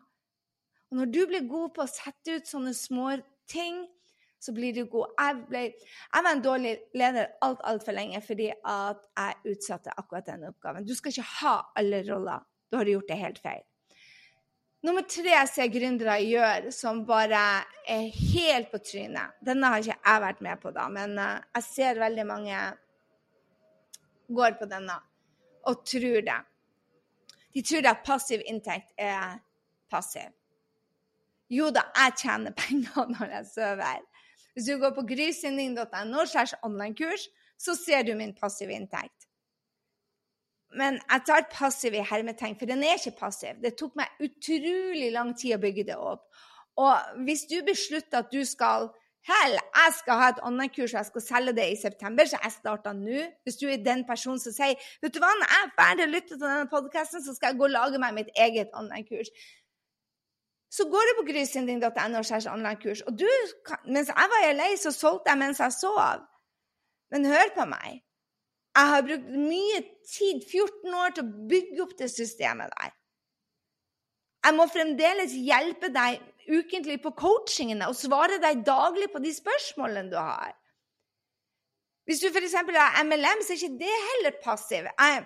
Og 0.92 1.02
når 1.02 1.12
du 1.12 1.22
blir 1.28 1.48
god 1.50 1.74
på 1.76 1.84
å 1.84 1.92
sette 1.92 2.38
ut 2.38 2.48
sånne 2.48 2.74
små 2.76 3.12
ting, 3.52 3.84
så 4.40 4.54
blir 4.54 4.74
du 4.76 4.86
god. 4.86 5.16
Jeg, 5.18 5.40
ble, 5.50 5.64
jeg 6.14 6.26
var 6.26 6.36
en 6.36 6.44
dårlig 6.46 6.74
leder 6.96 7.32
alt 7.44 7.64
altfor 7.68 7.98
lenge 7.98 8.22
fordi 8.24 8.52
at 8.54 9.02
jeg 9.18 9.56
utsatte 9.56 9.96
akkurat 9.98 10.30
den 10.30 10.48
oppgaven. 10.52 10.86
Du 10.88 10.94
skal 10.96 11.14
ikke 11.14 11.32
ha 11.42 11.56
alle 11.80 12.04
roller. 12.08 12.46
Da 12.72 12.80
har 12.80 12.88
du 12.88 12.94
gjort 12.94 13.12
det 13.12 13.20
helt 13.20 13.42
feil. 13.44 13.67
Nummer 14.86 15.02
tre 15.10 15.32
jeg 15.32 15.50
ser 15.50 15.70
gründere 15.74 16.20
gjør 16.22 16.68
som 16.76 17.00
bare 17.08 17.40
er 17.90 18.10
helt 18.14 18.70
på 18.70 18.80
trynet. 18.84 19.34
Denne 19.42 19.72
har 19.74 19.82
ikke 19.82 19.98
jeg 19.98 20.24
vært 20.24 20.44
med 20.46 20.62
på, 20.62 20.74
da, 20.76 20.86
men 20.94 21.18
eh, 21.18 21.40
jeg 21.58 21.66
ser 21.66 22.02
veldig 22.04 22.26
mange 22.30 22.60
går 24.38 24.58
på 24.60 24.68
denne 24.70 25.00
og 25.68 25.82
tror 25.88 26.22
det. 26.28 26.40
De 27.58 27.64
tror 27.66 27.90
at 27.90 28.04
passiv 28.06 28.44
inntekt 28.46 28.94
er 29.02 29.40
passiv. 29.90 30.30
Jo 31.50 31.72
da, 31.74 31.88
jeg 31.96 32.18
tjener 32.22 32.56
penger 32.56 33.10
når 33.16 33.34
jeg 33.38 33.50
sover. 33.54 34.04
Hvis 34.54 34.70
du 34.70 34.78
går 34.82 34.94
på 34.94 35.06
grysynding.no 35.10 36.26
online-kurs, 36.64 37.28
så 37.58 37.76
ser 37.76 38.04
du 38.04 38.14
min 38.16 38.36
passive 38.36 38.74
inntekt. 38.74 39.27
Men 40.76 41.00
jeg 41.00 41.24
tar 41.28 41.48
passiv 41.52 41.96
i 41.96 42.04
hermetegn, 42.04 42.58
for 42.60 42.70
den 42.70 42.84
er 42.84 43.00
ikke 43.00 43.20
passiv. 43.20 43.60
Det 43.64 43.78
tok 43.80 43.96
meg 44.00 44.24
utrolig 44.24 45.12
lang 45.14 45.34
tid 45.38 45.56
å 45.56 45.62
bygge 45.64 45.88
det 45.88 45.98
opp. 45.98 46.26
Og 46.78 47.24
hvis 47.26 47.48
du 47.50 47.62
beslutter 47.66 48.24
at 48.24 48.34
du 48.34 48.44
skal 48.46 48.92
Hell, 49.28 49.58
jeg 49.60 49.92
skal 49.98 50.20
ha 50.22 50.28
et 50.32 50.38
online-kurs 50.48 50.94
og 50.94 51.02
jeg 51.02 51.08
skal 51.10 51.24
selge 51.26 51.54
det 51.58 51.66
i 51.74 51.76
september, 51.76 52.24
så 52.30 52.38
jeg 52.40 52.54
starter 52.54 52.94
nå. 52.96 53.26
Hvis 53.44 53.58
du 53.60 53.66
er 53.68 53.82
den 53.84 54.06
personen 54.08 54.40
som 54.40 54.54
sier 54.56 54.78
vet 55.04 55.12
du 55.12 55.20
hva, 55.20 55.34
når 55.36 55.52
jeg 55.52 55.66
er 55.66 55.74
ferdig 55.80 56.06
å 56.06 56.12
lytte 56.14 56.30
til 56.30 56.46
denne 56.46 56.70
podkasten, 56.72 57.24
så 57.26 57.36
skal 57.36 57.52
jeg 57.52 57.60
gå 57.60 57.66
og 57.68 57.74
lage 57.74 58.00
meg 58.00 58.16
mitt 58.16 58.32
eget 58.40 58.72
online-kurs. 58.78 59.34
Så 60.72 60.88
går 60.94 61.10
du 61.10 61.14
på 61.18 61.28
grysynding.no 61.34 62.22
og 62.22 62.48
online-kurs. 62.54 63.04
Og 63.10 63.20
du, 63.20 63.28
mens 63.92 64.14
jeg 64.14 64.32
var 64.32 64.48
i 64.48 64.56
LA, 64.56 64.72
så 64.80 64.96
solgte 64.96 65.34
jeg 65.34 65.44
mens 65.44 65.60
jeg 65.60 65.76
sov. 65.76 66.24
Men 67.12 67.28
hør 67.28 67.52
på 67.56 67.68
meg. 67.68 68.00
Jeg 68.78 68.90
har 68.92 69.06
brukt 69.08 69.30
mye 69.34 69.82
tid, 70.06 70.44
14 70.46 70.96
år, 71.02 71.14
til 71.16 71.26
å 71.26 71.46
bygge 71.50 71.84
opp 71.86 71.96
det 71.98 72.12
systemet 72.14 72.74
der. 72.76 72.92
Jeg 74.46 74.56
må 74.56 74.68
fremdeles 74.70 75.34
hjelpe 75.34 75.90
deg 75.92 76.22
ukentlig 76.48 77.00
på 77.04 77.12
coachingene 77.18 77.90
og 77.90 77.98
svare 77.98 78.38
deg 78.44 78.62
daglig 78.68 79.10
på 79.12 79.20
de 79.24 79.34
spørsmålene 79.36 80.14
du 80.14 80.20
har. 80.20 80.54
Hvis 82.08 82.22
du 82.24 82.30
f.eks. 82.30 82.54
har 82.56 83.02
MLM, 83.04 83.42
så 83.44 83.54
er 83.54 83.58
ikke 83.58 83.82
det 83.82 83.96
heller 84.06 84.38
passiv. 84.44 84.86
Jeg, 84.88 85.26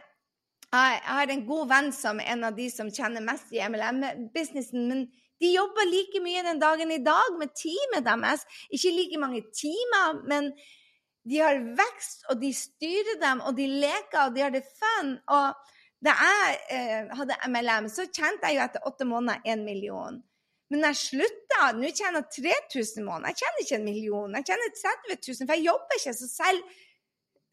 jeg, 0.71 1.01
har 1.05 1.29
en 1.29 1.45
god 1.45 1.67
venn 1.69 1.91
som 1.93 2.23
er 2.23 2.31
en 2.33 2.47
av 2.47 2.55
de 2.57 2.65
som 2.73 2.89
kjenner 2.89 3.21
mest 3.21 3.51
i 3.53 3.61
MLM-businessen. 3.61 4.87
Men 4.89 5.03
de 5.43 5.51
jobber 5.53 5.91
like 5.91 6.23
mye 6.25 6.41
den 6.47 6.61
dagen 6.61 6.95
i 6.95 7.03
dag 7.05 7.37
med 7.37 7.53
teamet 7.59 8.07
deres. 8.07 8.47
Ikke 8.73 8.95
like 8.95 9.21
mange 9.21 9.43
timer, 9.53 10.23
men 10.25 10.49
de 11.29 11.37
har 11.37 11.59
vekst, 11.77 12.25
og 12.31 12.39
de 12.41 12.49
styrer 12.55 13.19
dem, 13.21 13.43
og 13.45 13.55
de 13.57 13.67
leker, 13.69 14.25
og 14.25 14.35
de 14.35 14.41
har 14.41 14.53
det 14.53 14.63
fun. 14.65 15.13
Og 15.29 15.71
da 16.01 16.15
jeg 16.17 16.59
eh, 16.73 17.11
hadde 17.17 17.37
MLM, 17.47 17.89
så 17.93 18.07
tjente 18.09 18.49
jeg 18.49 18.57
jo 18.57 18.63
etter 18.65 18.87
åtte 18.89 19.05
måneder 19.05 19.43
en 19.53 19.65
million. 19.65 20.17
Men 20.71 20.87
jeg 20.87 20.99
slutta. 21.01 21.67
Nå 21.75 21.91
tjener 21.91 22.23
jeg 22.23 22.63
3000 22.71 23.03
i 23.03 23.05
måneden. 23.05 23.27
Jeg 23.29 23.41
tjener 23.41 23.63
ikke 23.63 23.77
en 23.77 23.85
million. 23.85 24.37
Jeg 24.39 24.47
tjener 24.49 24.73
30 24.79 25.17
000, 25.19 25.43
for 25.43 25.59
jeg 25.59 25.67
jobber 25.67 25.99
ikke. 25.99 26.13
Så 26.17 26.29
selv, 26.31 26.77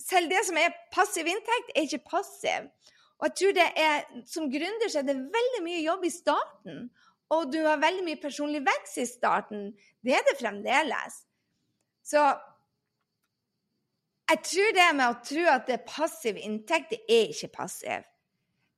selv 0.00 0.33
det 0.33 0.42
som 0.48 0.61
er 0.62 0.76
passiv 0.94 1.28
inntekt, 1.28 1.72
er 1.74 1.88
ikke 1.88 2.07
passiv. 2.07 2.70
Og 3.18 3.26
jeg 3.26 3.37
tror 3.40 3.57
det 3.57 3.68
er, 3.83 4.04
Som 4.31 4.46
gründer 4.52 4.88
så 4.88 5.02
er 5.02 5.09
det 5.11 5.18
veldig 5.18 5.62
mye 5.66 5.83
jobb 5.83 6.07
i 6.07 6.14
starten. 6.14 6.85
Og 7.35 7.50
du 7.52 7.59
har 7.66 7.83
veldig 7.83 8.07
mye 8.07 8.20
personlig 8.22 8.62
vekst 8.64 9.02
i 9.02 9.09
starten. 9.11 9.72
Det 10.00 10.14
er 10.14 10.22
det 10.24 10.38
fremdeles. 10.38 11.18
Så 12.07 12.22
jeg 14.28 14.44
tror 14.44 14.74
det 14.76 14.86
med 14.96 15.06
å 15.08 15.18
tro 15.24 15.44
at 15.48 15.66
det 15.68 15.78
er 15.78 15.88
passiv 15.88 16.38
inntekt, 16.40 16.92
det 16.92 17.00
er 17.08 17.32
ikke 17.32 17.52
passiv. 17.54 18.06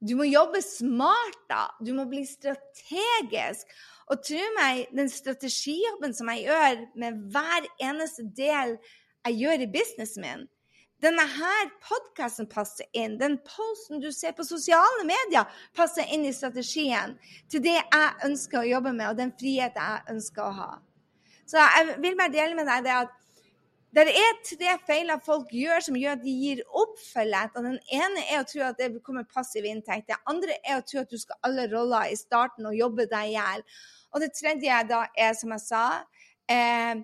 Du 0.00 0.14
må 0.16 0.24
jobbe 0.24 0.62
smart, 0.64 1.40
da. 1.50 1.66
Du 1.84 1.90
må 1.96 2.06
bli 2.08 2.22
strategisk. 2.24 3.68
Og 4.10 4.22
tro 4.26 4.46
meg, 4.56 4.86
den 4.96 5.10
strategijobben 5.12 6.14
som 6.16 6.30
jeg 6.32 6.46
gjør 6.48 6.80
med 6.98 7.18
hver 7.34 7.68
eneste 7.82 8.24
del 8.36 8.78
jeg 9.26 9.36
gjør 9.42 9.66
i 9.66 9.68
businessen 9.70 10.24
min, 10.24 10.48
denne 11.00 11.24
her 11.24 11.70
podkasten 11.84 12.48
passer 12.50 12.88
inn. 12.96 13.16
Den 13.20 13.38
posten 13.44 14.02
du 14.02 14.10
ser 14.12 14.34
på 14.36 14.44
sosiale 14.44 15.04
medier, 15.08 15.48
passer 15.76 16.08
inn 16.12 16.26
i 16.28 16.34
strategien 16.36 17.16
til 17.52 17.62
det 17.64 17.78
jeg 17.78 18.26
ønsker 18.26 18.60
å 18.60 18.68
jobbe 18.68 18.92
med, 18.92 19.06
og 19.08 19.20
den 19.20 19.32
friheten 19.40 19.80
jeg 19.80 20.16
ønsker 20.16 20.44
å 20.44 20.56
ha. 20.58 20.70
Så 21.48 21.58
jeg 21.60 21.96
vil 22.02 22.18
bare 22.18 22.34
dele 22.34 22.58
med 22.58 22.68
deg 22.68 22.84
det 22.86 22.96
at 22.98 23.16
det 23.90 24.07
er 24.14 24.37
tre 24.46 24.74
feiler 24.87 25.18
folk 25.24 25.50
gjør 25.50 25.83
som 25.83 25.96
gjør 25.98 26.14
at 26.14 26.22
de 26.22 26.33
gir 26.44 26.61
opp 26.79 26.98
for 27.03 27.26
lett. 27.26 27.57
Den 27.57 27.81
ene 27.90 28.22
er 28.29 28.42
å 28.42 28.46
tro 28.46 28.62
at 28.62 28.79
det 28.79 28.92
kommer 29.07 29.26
passiv 29.26 29.66
inntekt. 29.66 30.07
Det 30.12 30.18
andre 30.31 30.61
er 30.62 30.79
å 30.79 30.85
tro 30.87 31.00
at 31.03 31.11
du 31.11 31.18
skal 31.18 31.40
alle 31.46 31.66
roller 31.72 32.12
i 32.12 32.18
starten 32.18 32.68
og 32.70 32.76
jobbe 32.79 33.09
deg 33.11 33.33
i 33.33 33.35
hjel. 33.35 33.64
Og 34.14 34.22
det 34.22 34.31
tredje 34.38 34.85
da 34.90 35.00
er, 35.18 35.35
som 35.38 35.50
jeg 35.57 35.64
sa, 35.64 35.83
eh, 36.50 37.03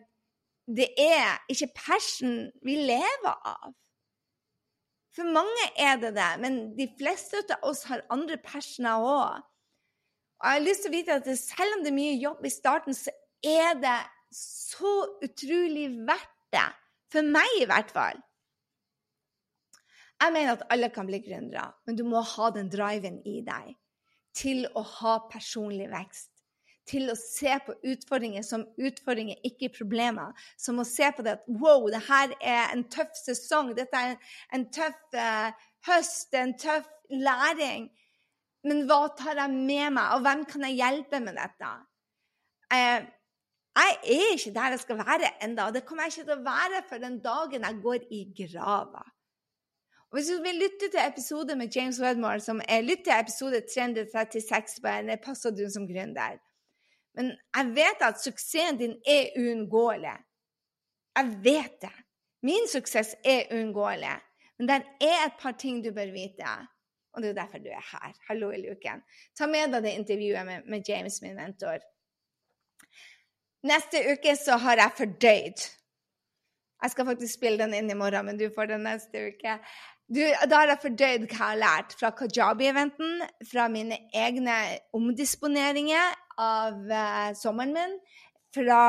det 0.66 0.86
er 0.98 1.42
ikke 1.50 1.72
passion 1.74 2.38
vi 2.62 2.78
lever 2.86 3.34
av. 3.34 3.74
For 5.16 5.26
mange 5.32 5.66
er 5.80 5.98
det 5.98 6.14
det, 6.14 6.30
men 6.42 6.76
de 6.76 6.86
fleste 6.98 7.42
av 7.50 7.66
oss 7.70 7.82
har 7.90 8.04
andre 8.14 8.38
passioner 8.38 9.02
òg. 9.02 9.42
Og 10.36 10.44
jeg 10.44 10.58
har 10.58 10.66
lyst 10.66 10.84
til 10.84 10.92
å 10.92 10.96
vite 10.98 11.18
at 11.18 11.28
selv 11.40 11.78
om 11.78 11.82
det 11.82 11.90
er 11.90 11.98
mye 11.98 12.16
jobb 12.20 12.44
i 12.44 12.52
starten, 12.52 12.94
så 12.94 13.10
er 13.42 13.78
det 13.80 13.98
så 14.36 14.92
utrolig 15.24 15.88
verdt 16.06 16.35
det. 16.54 16.68
For 17.12 17.26
meg, 17.26 17.58
i 17.60 17.68
hvert 17.68 17.90
fall. 17.94 18.22
Jeg 20.16 20.32
mener 20.32 20.54
at 20.56 20.64
alle 20.72 20.88
kan 20.92 21.08
bli 21.08 21.20
gründere, 21.24 21.68
men 21.86 21.96
du 21.98 22.04
må 22.08 22.22
ha 22.24 22.48
den 22.54 22.70
driven 22.72 23.20
i 23.28 23.42
deg 23.44 23.74
til 24.36 24.64
å 24.76 24.82
ha 25.00 25.18
personlig 25.32 25.90
vekst. 25.92 26.32
Til 26.86 27.10
å 27.10 27.16
se 27.18 27.50
på 27.66 27.74
utfordringer 27.90 28.44
som 28.46 28.62
utfordringer, 28.78 29.40
ikke 29.44 29.72
problemer. 29.74 30.36
Som 30.60 30.78
å 30.78 30.86
se 30.86 31.08
på 31.12 31.24
det 31.26 31.34
at 31.40 31.48
wow, 31.50 31.88
det 31.90 32.04
her 32.06 32.32
er 32.38 32.70
en 32.70 32.84
tøff 32.92 33.10
sesong. 33.18 33.72
Dette 33.74 34.02
er 34.12 34.14
en 34.54 34.68
tøff 34.72 35.16
uh, 35.18 35.50
høst, 35.88 36.30
en 36.38 36.54
tøff 36.60 36.86
læring. 37.10 37.88
Men 38.66 38.84
hva 38.86 39.08
tar 39.18 39.42
jeg 39.42 39.52
med 39.56 39.96
meg, 39.98 40.14
og 40.14 40.22
hvem 40.26 40.46
kan 40.48 40.68
jeg 40.68 40.78
hjelpe 40.78 41.20
med 41.26 41.36
dette? 41.40 41.72
Uh, 42.70 43.02
jeg 43.76 43.98
er 44.16 44.32
ikke 44.32 44.54
der 44.54 44.74
jeg 44.74 44.80
skal 44.80 44.98
være 44.98 45.30
ennå, 45.44 45.66
og 45.68 45.74
det 45.74 45.84
kommer 45.84 46.06
jeg 46.06 46.12
ikke 46.12 46.30
til 46.30 46.38
å 46.38 46.46
være 46.46 46.82
for 46.88 47.02
den 47.02 47.20
dagen 47.24 47.66
jeg 47.68 47.82
går 47.82 48.08
i 48.10 48.22
grava. 48.38 49.04
Og 50.10 50.18
Hvis 50.18 50.28
du 50.30 50.42
vil 50.42 50.60
lytte 50.62 50.88
til 50.92 51.02
episode 51.02 51.56
med 51.56 51.76
James 51.76 52.00
Wedmore, 52.00 52.40
som 52.40 52.60
er 52.68 52.84
lytt 52.86 53.04
til 53.04 53.12
episode 53.16 53.60
336 53.74 54.80
på 54.82 54.92
en 54.92 55.10
passer 55.24 55.68
som 55.74 55.88
gründer. 55.88 56.38
Men 57.16 57.32
jeg 57.56 57.72
vet 57.76 58.04
at 58.04 58.20
suksessen 58.22 58.78
din 58.78 58.94
er 59.08 59.34
uunngåelig. 59.40 60.16
Jeg 61.16 61.36
vet 61.44 61.76
det. 61.82 61.96
Min 62.42 62.68
suksess 62.68 63.14
er 63.24 63.48
uunngåelig. 63.52 64.16
Men 64.58 64.68
det 64.68 64.76
er 65.00 65.26
et 65.26 65.38
par 65.40 65.56
ting 65.58 65.82
du 65.84 65.90
bør 65.92 66.12
vite. 66.12 66.54
Og 67.12 67.22
det 67.22 67.30
er 67.30 67.38
derfor 67.40 67.58
du 67.58 67.68
er 67.72 67.84
her. 67.92 68.12
Hallo 68.28 68.50
i 68.52 68.60
luken. 68.60 69.02
Ta 69.36 69.48
med 69.48 69.72
deg 69.72 69.84
det 69.84 69.94
intervjuet 69.96 70.64
med 70.68 70.88
James, 70.88 71.22
min 71.22 71.36
mentor. 71.36 71.80
Neste 73.66 74.02
uke 74.12 74.36
så 74.38 74.58
har 74.62 74.78
jeg 74.82 74.96
fordøyd. 75.00 75.66
Jeg 76.82 76.92
skal 76.92 77.06
faktisk 77.08 77.38
spille 77.38 77.64
den 77.64 77.74
inn 77.74 77.90
i 77.90 77.98
morgen, 77.98 78.28
men 78.28 78.38
du 78.38 78.46
får 78.54 78.68
den 78.70 78.84
neste 78.86 79.30
uke. 79.32 79.56
Du, 80.06 80.20
da 80.22 80.60
har 80.60 80.70
jeg 80.70 80.82
fordøyd 80.84 81.24
hva 81.24 81.30
jeg 81.30 81.40
har 81.40 81.58
lært 81.58 81.96
fra 81.98 82.12
Kajabi-eventen, 82.14 83.24
fra 83.50 83.66
mine 83.72 83.98
egne 84.14 84.58
omdisponeringer 84.94 86.14
av 86.38 86.76
uh, 86.92 87.32
sommeren 87.34 87.74
min, 87.74 87.96
fra 88.56 88.82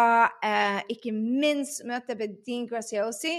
eh, 0.46 0.78
ikke 0.94 1.12
minst 1.12 1.82
møtet 1.88 2.20
med 2.20 2.38
Dean 2.46 2.68
Graciosi 2.70 3.34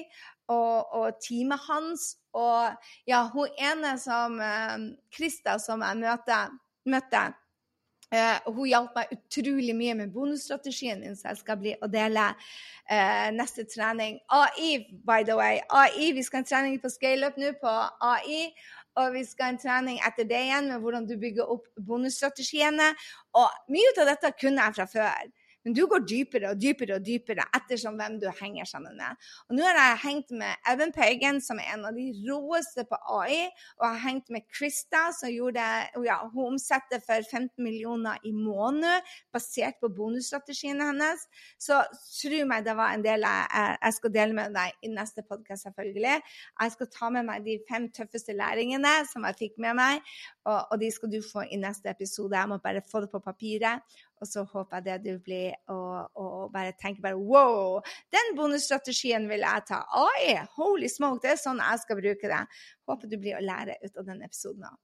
og, 0.51 0.91
og 0.93 1.21
teamet 1.25 1.63
hans. 1.69 2.11
Og 2.37 2.75
ja, 3.09 3.23
hun 3.33 3.55
ene 3.57 3.95
som 4.03 4.37
eh, 4.43 4.75
Krista, 5.15 5.57
som 5.63 5.85
jeg 5.87 6.03
møtte, 6.03 6.41
møtte 6.91 7.23
Uh, 8.09 8.39
hun 8.55 8.71
hjalp 8.71 8.95
meg 8.97 9.11
utrolig 9.13 9.75
mye 9.77 9.95
med 9.99 10.13
bonusstrategien 10.15 11.03
min, 11.03 11.17
så 11.17 11.29
jeg 11.29 11.43
skal 11.43 11.59
bli 11.61 11.75
og 11.77 11.91
dele 11.93 12.31
uh, 12.33 13.29
neste 13.37 13.67
trening. 13.69 14.17
AI, 14.33 14.87
by 15.05 15.27
the 15.29 15.37
way. 15.37 15.61
AI, 15.69 16.13
Vi 16.17 16.25
skal 16.25 16.41
ha 16.41 16.47
en 16.47 16.49
trening 16.49 16.79
på 16.81 16.89
scaleup 16.89 17.37
nå 17.37 17.53
på 17.61 17.75
AI. 18.01 18.49
Og 18.99 19.13
vi 19.15 19.23
skal 19.29 19.45
ha 19.45 19.53
en 19.53 19.61
trening 19.63 20.01
etter 20.03 20.27
det 20.27 20.41
igjen 20.49 20.73
med 20.73 20.81
hvordan 20.83 21.05
du 21.07 21.15
bygger 21.21 21.53
opp 21.53 21.69
bonusstrategiene. 21.87 22.89
Og 23.39 23.75
mye 23.75 23.93
av 24.01 24.09
dette 24.11 24.33
kunne 24.41 24.65
jeg 24.65 24.79
fra 24.79 24.89
før. 24.91 25.29
Men 25.65 25.75
du 25.77 25.83
går 25.91 26.05
dypere 26.07 26.53
og 26.53 26.61
dypere 26.63 26.99
og 26.99 27.05
dypere 27.07 27.45
ettersom 27.57 27.99
hvem 27.99 28.19
du 28.23 28.29
henger 28.41 28.69
sammen 28.69 28.97
med. 28.99 29.19
Og 29.49 29.59
nå 29.59 29.67
har 29.67 29.79
jeg 29.79 30.01
hengt 30.05 30.31
med 30.41 30.69
Evan 30.71 30.93
Pagan, 30.95 31.41
som 31.45 31.61
er 31.61 31.75
en 31.75 31.87
av 31.89 31.97
de 31.97 32.07
råeste 32.25 32.85
på 32.89 32.99
AI, 33.19 33.49
og 33.79 33.85
jeg 33.85 33.95
har 33.97 34.05
hengt 34.05 34.33
med 34.35 34.47
Krista, 34.55 35.09
som 35.17 35.33
gjorde, 35.33 35.65
ja, 36.07 36.19
hun 36.33 36.55
omsetter 36.55 37.03
for 37.05 37.25
15 37.25 37.51
millioner 37.65 38.21
i 38.25 38.33
måneden 38.33 39.05
basert 39.35 39.79
på 39.83 39.91
bonusstrategiene 39.95 40.91
hennes. 40.93 41.27
Så 41.61 41.81
tro 41.91 42.43
meg, 42.49 42.65
det 42.67 42.77
var 42.79 42.95
en 42.95 43.05
del 43.05 43.27
jeg, 43.27 43.77
jeg 43.83 43.99
skal 43.99 44.15
dele 44.15 44.39
med 44.39 44.57
deg 44.57 44.87
i 44.87 44.93
neste 44.93 45.25
podkast, 45.27 45.67
selvfølgelig. 45.69 46.17
Jeg 46.63 46.75
skal 46.75 46.93
ta 46.95 47.13
med 47.15 47.29
meg 47.29 47.45
de 47.47 47.59
fem 47.69 47.89
tøffeste 47.95 48.37
læringene 48.37 48.95
som 49.11 49.27
jeg 49.29 49.41
fikk 49.43 49.59
med 49.63 49.79
meg, 49.79 50.15
og, 50.47 50.61
og 50.73 50.79
de 50.81 50.91
skal 50.95 51.13
du 51.13 51.19
få 51.25 51.45
i 51.49 51.61
neste 51.61 51.91
episode. 51.93 52.37
Jeg 52.39 52.51
må 52.51 52.61
bare 52.63 52.85
få 52.89 53.03
det 53.05 53.13
på 53.13 53.23
papiret. 53.25 53.99
Og 54.21 54.29
så 54.31 54.45
håper 54.49 54.79
jeg 54.79 54.87
det 54.87 54.97
du 55.05 55.23
blir 55.23 55.55
og, 55.73 56.09
og 56.19 56.49
bare 56.55 56.75
tenker 56.81 57.05
bare 57.05 57.19
wow, 57.19 57.79
den 58.15 58.35
bonusstrategien 58.39 59.29
vil 59.31 59.45
jeg 59.47 59.65
ta. 59.69 59.83
Oi, 60.01 60.35
holy 60.57 60.91
smoke, 60.91 61.23
det 61.25 61.35
er 61.35 61.41
sånn 61.43 61.63
jeg 61.63 61.83
skal 61.85 62.01
bruke 62.01 62.33
det. 62.33 62.43
Håper 62.89 63.11
du 63.11 63.17
blir 63.21 63.39
å 63.39 63.45
lære 63.45 63.79
ut 63.85 64.01
av 64.01 64.09
denne 64.09 64.29
episoden 64.29 64.67
òg. 64.69 64.77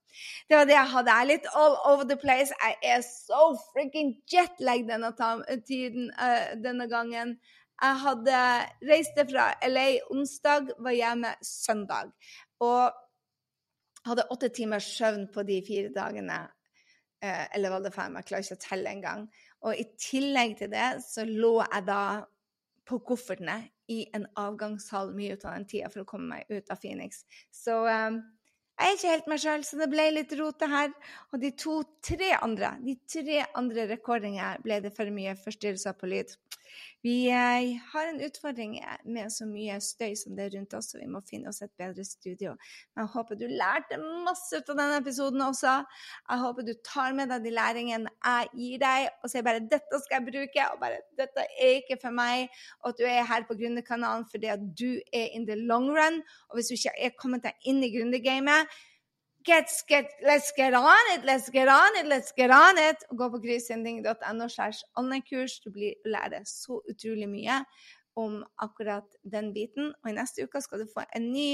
Det 0.48 0.58
var 0.58 0.70
det 0.70 0.76
jeg 0.76 0.92
hadde. 0.94 1.16
Jeg 1.16 1.26
er 1.26 1.30
litt 1.32 1.50
all 1.58 1.76
over 1.90 2.08
the 2.08 2.18
place. 2.20 2.54
Jeg 2.62 2.94
er 2.94 3.04
så 3.06 3.44
freaking 3.72 4.14
jetlag 4.30 4.86
denne 4.88 5.12
tiden, 5.66 6.10
uh, 6.18 6.54
denne 6.62 6.88
gangen. 6.90 7.38
Jeg 7.82 8.00
hadde 8.04 8.42
reist 8.86 9.16
fra 9.30 9.48
LA 9.66 9.88
onsdag, 10.14 10.76
var 10.78 10.94
hjemme 10.94 11.32
søndag. 11.42 12.12
Og 12.62 12.92
hadde 14.04 14.26
åtte 14.30 14.50
timers 14.54 14.86
søvn 14.98 15.26
på 15.32 15.42
de 15.48 15.58
fire 15.66 15.90
dagene. 15.94 16.44
Eh, 17.24 17.56
eller 17.56 17.90
fem? 17.94 18.16
Jeg 18.18 18.28
klarer 18.28 18.44
ikke 18.44 18.58
å 18.58 18.64
telle 18.66 18.92
engang. 18.92 19.26
Og 19.64 19.80
i 19.80 19.86
tillegg 19.96 20.58
til 20.60 20.72
det 20.74 20.88
så 21.06 21.24
lå 21.28 21.56
jeg 21.62 21.86
da 21.88 22.02
på 22.84 23.00
koffertene 23.08 23.62
i 23.88 24.02
en 24.16 24.26
avgangshall 24.40 25.12
mye 25.16 25.36
ut 25.36 25.44
av 25.46 25.56
den 25.56 25.68
tida 25.68 25.88
for 25.92 26.02
å 26.02 26.08
komme 26.08 26.34
meg 26.34 26.50
ut 26.52 26.72
av 26.72 26.80
Phoenix. 26.82 27.22
Så 27.52 27.78
um, 27.88 28.18
jeg 28.74 28.90
er 28.90 28.98
ikke 28.98 29.12
helt 29.14 29.30
meg 29.30 29.40
sjøl, 29.40 29.64
så 29.64 29.78
det 29.80 29.88
ble 29.92 30.06
litt 30.12 30.34
rote 30.36 30.68
her. 30.68 30.92
Og 31.32 31.40
de 31.40 31.52
to-tre 31.56 32.32
andre 32.42 32.74
de 32.84 32.98
tre 33.08 33.40
andre 33.56 33.86
rekordingene 33.94 34.60
ble 34.64 34.80
det 34.84 34.92
for 34.96 35.08
mye 35.14 35.36
forstyrrelser 35.40 35.96
på 35.96 36.10
lyd. 36.12 36.36
Vi 37.04 37.28
eh, 37.28 37.74
har 37.92 38.08
en 38.08 38.20
utfordring 38.24 38.76
med 39.04 39.32
så 39.32 39.46
mye 39.48 39.76
støy 39.84 40.14
som 40.16 40.36
det 40.36 40.46
er 40.46 40.54
rundt 40.56 40.76
oss, 40.78 40.90
så 40.92 41.00
vi 41.00 41.08
må 41.10 41.20
finne 41.28 41.50
oss 41.50 41.62
et 41.64 41.72
bedre 41.80 42.04
studio. 42.06 42.54
Men 42.94 43.04
jeg 43.04 43.12
håper 43.14 43.40
du 43.40 43.44
lærte 43.50 43.98
masse 44.26 44.56
ut 44.56 44.72
av 44.72 44.80
denne 44.80 45.00
episoden 45.02 45.44
også. 45.44 45.74
Jeg 46.30 46.42
håper 46.44 46.68
du 46.68 46.72
tar 46.86 47.16
med 47.18 47.32
deg 47.32 47.44
de 47.44 47.54
læringene 47.54 48.14
jeg 48.14 48.50
gir 48.60 48.80
deg, 48.84 49.10
og 49.22 49.32
sier 49.32 49.46
bare 49.46 49.62
'dette 49.64 50.00
skal 50.04 50.20
jeg 50.20 50.28
bruke', 50.30 50.70
og 50.72 50.80
bare 50.80 51.02
'dette 51.18 51.46
er 51.58 51.76
ikke 51.82 52.00
for 52.02 52.14
meg', 52.14 52.48
og 52.82 52.94
at 52.94 52.98
du 53.02 53.04
er 53.08 53.28
her 53.28 53.46
på 53.48 53.58
Gründerkanalen 53.58 54.26
fordi 54.30 54.50
at 54.52 54.64
du 54.78 54.90
er 55.12 55.28
in 55.36 55.46
the 55.46 55.56
long 55.56 55.90
run. 55.92 56.22
Og 56.48 56.56
hvis 56.56 56.72
du 56.72 56.74
ikke 56.78 56.96
er 56.98 57.16
kommet 57.18 57.44
deg 57.44 57.68
inn 57.68 57.82
i 57.84 57.92
gründergamet, 57.92 58.68
Get, 59.44 59.68
get, 59.88 60.10
let's 60.22 60.52
get 60.56 60.72
on 60.72 61.04
it, 61.14 61.24
let's 61.24 61.50
get 61.50 61.68
on 61.68 61.96
it, 62.00 62.06
let's 62.06 62.32
get 62.32 62.50
on 62.50 62.78
it. 62.78 63.04
Gå 63.10 63.30
på 63.30 63.38
grisending.no 63.38 64.48
slash 64.48 64.80
online-kurs. 64.96 65.60
Du 65.60 65.70
blir 65.70 65.94
lærer 66.08 66.46
så 66.48 66.80
utrolig 66.88 67.28
mye 67.28 67.58
om 68.16 68.38
akkurat 68.56 69.18
den 69.22 69.52
biten. 69.52 69.92
Og 70.02 70.10
i 70.10 70.16
neste 70.16 70.46
uke 70.46 70.62
skal 70.64 70.84
du 70.84 70.88
få 70.88 71.04
en 71.12 71.28
ny 71.34 71.48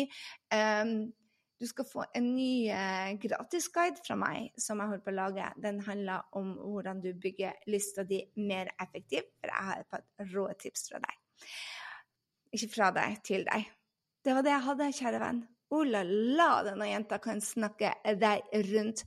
um, 0.55 1.11
du 1.61 1.67
skal 1.69 1.85
få 1.85 2.05
en 2.17 2.31
ny 2.33 2.71
uh, 2.73 3.11
gratisguide 3.21 4.01
fra 4.07 4.17
meg 4.17 4.55
som 4.57 4.81
jeg 4.81 4.93
holder 4.93 5.05
på 5.05 5.13
å 5.13 5.19
lage. 5.19 5.51
Den 5.61 5.83
handler 5.85 6.25
om 6.39 6.55
hvordan 6.57 7.03
du 7.05 7.11
bygger 7.21 7.59
lista 7.69 8.07
di 8.07 8.23
mer 8.39 8.71
effektiv. 8.81 9.27
For 9.41 9.53
jeg 9.53 9.67
har 9.67 9.83
et 9.83 9.91
par 9.93 10.31
rå 10.33 10.47
tips 10.63 10.89
fra 10.89 11.03
deg. 11.05 11.21
Ikke 12.57 12.71
fra 12.73 12.95
deg, 12.97 13.19
til 13.27 13.45
deg. 13.51 13.69
Det 14.25 14.37
var 14.37 14.47
det 14.47 14.55
jeg 14.55 14.69
hadde, 14.71 14.93
kjære 15.03 15.21
venn. 15.21 15.43
Oh 15.71 15.85
la 15.87 16.03
la, 16.05 16.51
denne 16.67 16.91
jenta 16.91 17.21
kan 17.23 17.41
snakke 17.45 17.93
deg 18.19 18.55
rundt. 18.73 19.05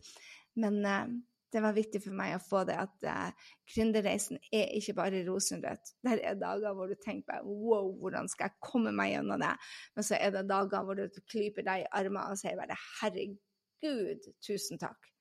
Men 0.55 0.79
uh, 0.85 1.07
det 1.53 1.61
var 1.61 1.75
viktig 1.75 1.99
for 2.01 2.15
meg 2.17 2.33
å 2.33 2.41
få 2.41 2.63
det 2.65 2.75
at 2.81 3.07
uh, 3.09 3.49
gründerreisen 3.69 4.39
er 4.47 4.71
ikke 4.77 4.95
bare 4.97 5.23
rosenrødt. 5.27 5.91
Der 6.05 6.21
er 6.23 6.39
dager 6.39 6.73
hvor 6.77 6.89
du 6.89 6.95
tenker 6.97 7.27
bare 7.29 7.45
wow, 7.45 7.91
hvordan 8.01 8.29
skal 8.31 8.49
jeg 8.49 8.63
komme 8.71 8.93
meg 8.95 9.13
gjennom 9.13 9.43
det? 9.43 9.53
Men 9.93 10.07
så 10.07 10.17
er 10.17 10.33
det 10.33 10.47
dager 10.49 10.85
hvor 10.87 10.97
du 10.97 11.21
klyper 11.29 11.67
deg 11.67 11.83
i 11.83 11.89
armene 11.99 12.33
og 12.33 12.39
sier 12.41 12.57
bare 12.57 12.77
herregud, 13.01 14.29
tusen 14.45 14.81
takk. 14.81 15.11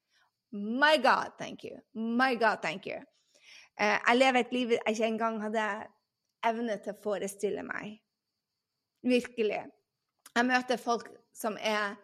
My 0.52 0.96
God, 1.02 1.35
thank 1.40 1.64
you. 1.64 1.81
My 1.94 2.37
God, 2.37 2.62
thank 2.64 2.87
you. 2.88 3.00
Uh, 3.81 3.98
jeg 3.98 4.18
lever 4.20 4.40
et 4.40 4.57
liv 4.57 4.76
jeg 4.76 4.94
ikke 4.94 5.11
engang 5.11 5.40
hadde 5.42 5.66
evne 6.48 6.78
til 6.85 6.94
å 6.94 7.02
forestille 7.02 7.64
meg. 7.66 7.98
Virkelig. 9.05 9.64
Jeg 10.33 10.48
møter 10.48 10.81
folk 10.81 11.11
som 11.33 11.57
er 11.59 11.97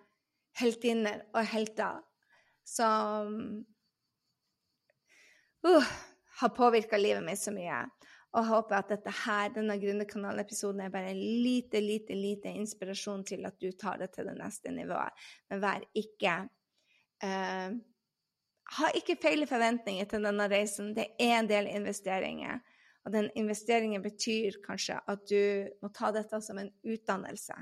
heltinner 0.58 1.22
og 1.34 1.44
helter, 1.46 2.00
som 2.66 3.34
uh, 5.66 5.90
har 6.40 6.54
påvirka 6.56 6.98
livet 7.00 7.24
mitt 7.24 7.40
så 7.40 7.54
mye. 7.54 7.84
Og 8.36 8.44
håper 8.44 8.76
at 8.76 8.90
dette 8.92 9.12
her, 9.24 9.52
denne 9.54 9.78
Gründerkanalen-episoden 9.80 10.82
er 10.84 10.92
bare 10.92 11.14
lite, 11.16 11.80
lite, 11.80 12.16
lite 12.16 12.52
inspirasjon 12.60 13.24
til 13.26 13.46
at 13.48 13.56
du 13.60 13.70
tar 13.72 13.96
det 14.02 14.10
til 14.14 14.28
det 14.28 14.36
neste 14.36 14.72
nivået. 14.74 15.28
Men 15.48 15.62
vær 15.64 15.86
ikke 15.96 16.40
uh, 17.24 17.78
Ha 18.76 18.90
ikke 18.92 19.16
feil 19.16 19.46
forventninger 19.48 20.04
til 20.10 20.26
denne 20.26 20.44
reisen. 20.52 20.92
Det 20.96 21.06
er 21.16 21.38
en 21.38 21.48
del 21.48 21.70
investeringer. 21.72 22.60
Og 23.06 23.14
den 23.14 23.30
investeringen 23.40 24.02
betyr 24.04 24.58
kanskje 24.64 24.98
at 25.08 25.22
du 25.30 25.68
må 25.80 25.88
ta 25.96 26.10
dette 26.12 26.40
som 26.44 26.58
en 26.60 26.68
utdannelse. 26.84 27.56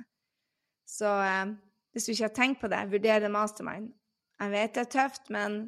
Så 0.87 1.11
eh, 1.22 1.55
hvis 1.92 2.07
du 2.07 2.12
ikke 2.14 2.29
har 2.29 2.37
tenkt 2.37 2.62
på 2.62 2.70
det, 2.72 2.85
vurder 2.92 3.29
mastermind. 3.33 3.90
Jeg 4.40 4.53
vet 4.53 4.75
det 4.77 4.83
er 4.85 4.92
tøft, 4.92 5.31
men 5.33 5.59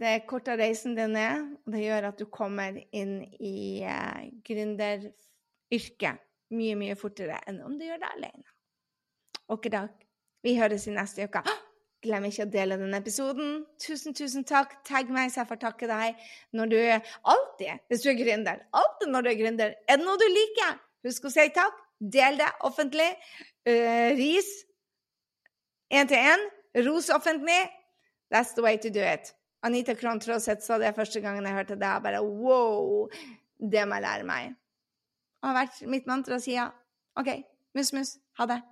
det 0.00 0.08
er 0.08 0.22
kortere 0.26 0.62
reisen 0.62 0.96
din 0.96 1.16
er, 1.20 1.42
og 1.66 1.74
det 1.74 1.82
gjør 1.84 2.08
at 2.08 2.20
du 2.20 2.24
kommer 2.32 2.78
inn 2.96 3.18
i 3.38 3.82
eh, 3.84 4.30
gründeryrket 4.48 6.22
mye, 6.52 6.78
mye 6.78 6.96
fortere 6.98 7.38
enn 7.48 7.60
om 7.64 7.76
du 7.78 7.84
gjør 7.86 8.00
det 8.02 8.10
alene. 8.16 8.48
Ok, 9.52 9.68
da. 9.72 9.86
Vi 10.42 10.56
høres 10.58 10.88
i 10.88 10.94
neste 10.96 11.28
uke. 11.28 11.42
Glem 12.02 12.26
ikke 12.26 12.46
å 12.46 12.50
dele 12.50 12.78
denne 12.80 12.98
episoden. 12.98 13.60
Tusen, 13.82 14.16
tusen 14.16 14.46
takk. 14.48 14.74
Tagg 14.88 15.12
meg, 15.12 15.30
så 15.30 15.42
jeg 15.42 15.50
får 15.52 15.60
takke 15.68 15.88
deg 15.90 16.24
når 16.56 16.72
du 16.72 16.78
Alltid, 16.80 17.84
hvis 17.92 18.02
du 18.02 18.10
er 18.10 18.18
gründer. 18.18 18.64
Alltid 18.74 19.12
når 19.12 19.26
du 19.26 19.30
er 19.30 19.38
gründer. 19.38 19.76
Er 19.86 20.00
det 20.00 20.08
noe 20.08 20.18
du 20.18 20.26
liker? 20.32 20.80
Husk 21.06 21.28
å 21.28 21.34
si 21.34 21.46
takk. 21.54 21.81
Del 22.02 22.38
det 22.40 22.50
offentlig. 22.66 23.10
Uh, 23.68 24.10
ris 24.18 24.48
én 25.92 26.08
til 26.10 26.18
én. 26.18 26.48
Ros 26.86 27.10
offentlig. 27.10 27.60
That's 28.32 28.54
the 28.56 28.64
way 28.64 28.78
to 28.78 28.90
do 28.90 29.00
it. 29.04 29.34
Anita 29.62 29.94
Krohn 29.94 30.20
Traaseth 30.20 30.64
sa 30.64 30.78
det 30.78 30.94
første 30.96 31.20
gangen 31.22 31.46
jeg 31.46 31.54
hørte 31.54 31.76
det. 31.78 31.86
Jeg 31.86 32.02
bare 32.02 32.22
wow! 32.24 33.08
Det 33.60 33.86
må 33.86 34.00
jeg 34.00 34.06
lære 34.08 34.26
meg. 34.26 34.54
Det 35.38 35.50
har 35.50 35.58
vært 35.60 35.82
mitt 35.90 36.08
mantra 36.10 36.38
siden. 36.42 36.74
OK, 37.18 37.28
mus-mus. 37.76 38.16
Ha 38.38 38.46
det. 38.50 38.62